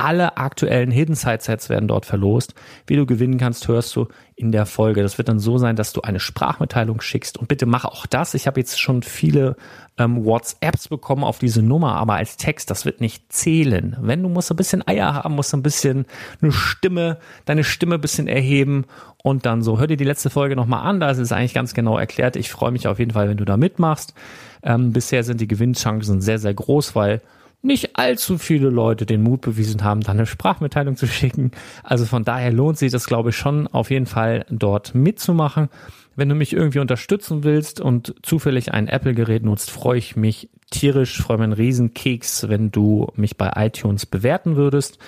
Alle 0.00 0.36
aktuellen 0.36 0.90
Hidden 0.90 1.14
Side 1.14 1.40
Sets 1.40 1.68
werden 1.68 1.88
dort 1.88 2.06
verlost. 2.06 2.54
Wie 2.86 2.96
du 2.96 3.04
gewinnen 3.04 3.38
kannst, 3.38 3.68
hörst 3.68 3.94
du 3.96 4.08
in 4.34 4.52
der 4.52 4.64
Folge. 4.64 5.02
Das 5.02 5.18
wird 5.18 5.28
dann 5.28 5.38
so 5.38 5.58
sein, 5.58 5.76
dass 5.76 5.92
du 5.92 6.00
eine 6.00 6.20
Sprachmitteilung 6.20 7.02
schickst. 7.02 7.36
Und 7.36 7.48
bitte 7.48 7.66
mach 7.66 7.84
auch 7.84 8.06
das. 8.06 8.32
Ich 8.32 8.46
habe 8.46 8.58
jetzt 8.58 8.80
schon 8.80 9.02
viele 9.02 9.56
ähm, 9.98 10.24
WhatsApps 10.24 10.88
bekommen 10.88 11.22
auf 11.22 11.38
diese 11.38 11.62
Nummer, 11.62 11.96
aber 11.96 12.14
als 12.14 12.38
Text, 12.38 12.70
das 12.70 12.86
wird 12.86 13.02
nicht 13.02 13.30
zählen. 13.30 13.96
Wenn 14.00 14.22
du 14.22 14.30
musst 14.30 14.50
ein 14.50 14.56
bisschen 14.56 14.86
Eier 14.88 15.12
haben, 15.12 15.34
musst 15.34 15.52
ein 15.52 15.62
bisschen 15.62 16.06
eine 16.40 16.52
Stimme, 16.52 17.18
deine 17.44 17.64
Stimme 17.64 17.96
ein 17.96 18.00
bisschen 18.00 18.26
erheben 18.26 18.86
und 19.22 19.44
dann 19.44 19.62
so. 19.62 19.78
Hör 19.78 19.86
dir 19.86 19.98
die 19.98 20.04
letzte 20.04 20.30
Folge 20.30 20.56
nochmal 20.56 20.86
an, 20.86 21.00
da 21.00 21.10
ist 21.10 21.18
es 21.18 21.32
eigentlich 21.32 21.54
ganz 21.54 21.74
genau 21.74 21.98
erklärt. 21.98 22.36
Ich 22.36 22.50
freue 22.50 22.70
mich 22.70 22.88
auf 22.88 22.98
jeden 22.98 23.10
Fall, 23.10 23.28
wenn 23.28 23.36
du 23.36 23.44
da 23.44 23.58
mitmachst. 23.58 24.14
Ähm, 24.62 24.92
bisher 24.92 25.24
sind 25.24 25.42
die 25.42 25.48
Gewinnchancen 25.48 26.22
sehr, 26.22 26.38
sehr 26.38 26.54
groß, 26.54 26.94
weil 26.94 27.20
nicht 27.62 27.98
allzu 27.98 28.38
viele 28.38 28.70
Leute 28.70 29.06
den 29.06 29.22
Mut 29.22 29.42
bewiesen 29.42 29.84
haben, 29.84 30.00
da 30.00 30.12
eine 30.12 30.26
Sprachmitteilung 30.26 30.96
zu 30.96 31.06
schicken. 31.06 31.50
Also 31.82 32.06
von 32.06 32.24
daher 32.24 32.52
lohnt 32.52 32.78
sich 32.78 32.90
das, 32.90 33.06
glaube 33.06 33.30
ich, 33.30 33.36
schon 33.36 33.66
auf 33.66 33.90
jeden 33.90 34.06
Fall 34.06 34.46
dort 34.48 34.94
mitzumachen. 34.94 35.68
Wenn 36.16 36.28
du 36.28 36.34
mich 36.34 36.52
irgendwie 36.52 36.80
unterstützen 36.80 37.44
willst 37.44 37.80
und 37.80 38.14
zufällig 38.22 38.72
ein 38.72 38.88
Apple-Gerät 38.88 39.44
nutzt, 39.44 39.70
freue 39.70 39.98
ich 39.98 40.16
mich 40.16 40.48
tierisch, 40.70 41.20
freue 41.20 41.38
mich 41.38 41.44
einen 41.44 41.52
Riesenkeks, 41.52 42.48
wenn 42.48 42.70
du 42.70 43.08
mich 43.14 43.36
bei 43.36 43.50
iTunes 43.56 44.06
bewerten 44.06 44.56
würdest. 44.56 44.98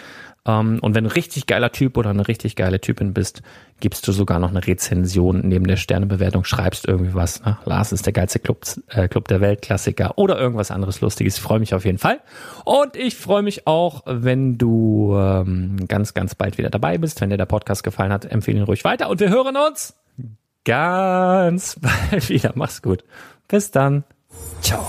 Ähm, 0.45 0.79
und 0.81 0.95
wenn 0.95 1.05
du 1.05 1.11
ein 1.11 1.15
richtig 1.15 1.47
geiler 1.47 1.71
Typ 1.71 1.97
oder 1.97 2.11
eine 2.11 2.27
richtig 2.27 2.57
geile 2.57 2.81
Typin 2.81 3.15
bist, 3.15 3.43
gibst 3.81 4.07
du 4.07 4.13
sogar 4.13 4.39
noch 4.39 4.51
eine 4.51 4.67
Rezension 4.67 5.41
neben 5.45 5.67
der 5.67 5.77
Sternebewertung, 5.77 6.45
schreibst 6.45 6.87
irgendwie 6.87 7.15
was. 7.15 7.45
Ne? 7.45 7.59
Lars 7.65 7.93
ist 7.93 8.07
der 8.07 8.13
geilste 8.13 8.39
Club, 8.39 8.65
äh, 8.89 9.09
Club 9.09 9.29
der 9.29 9.41
Welt, 9.41 9.63
Klassiker 9.63 10.19
oder 10.19 10.39
irgendwas 10.39 10.71
anderes 10.71 11.01
Lustiges. 11.01 11.37
Ich 11.37 11.43
freue 11.43 11.61
mich 11.61 11.75
auf 11.75 11.85
jeden 11.85 11.99
Fall. 11.99 12.21
Und 12.65 12.97
ich 12.97 13.17
freue 13.17 13.43
mich 13.43 13.67
auch, 13.67 14.03
wenn 14.07 14.59
du 14.59 15.17
ähm, 15.17 15.77
ganz, 15.89 16.15
ganz 16.15 16.35
bald 16.35 16.59
wieder 16.59 16.71
dabei 16.71 16.99
bist. 16.99 17.21
Wenn 17.21 17.31
dir 17.31 17.37
der 17.37 17.47
Podcast 17.47 17.85
gefallen 17.85 18.13
hat, 18.13 18.25
empfehle 18.25 18.59
ihn 18.59 18.65
ruhig 18.65 18.85
weiter. 18.85 19.11
Und 19.11 19.21
wir 19.21 19.31
hören 19.31 19.57
uns 19.57 19.95
ganz 20.65 21.79
bald 22.11 22.29
wieder. 22.29 22.53
Mach's 22.55 22.83
gut. 22.83 23.05
Bis 23.49 23.71
dann. 23.71 24.05
Ciao. 24.61 24.85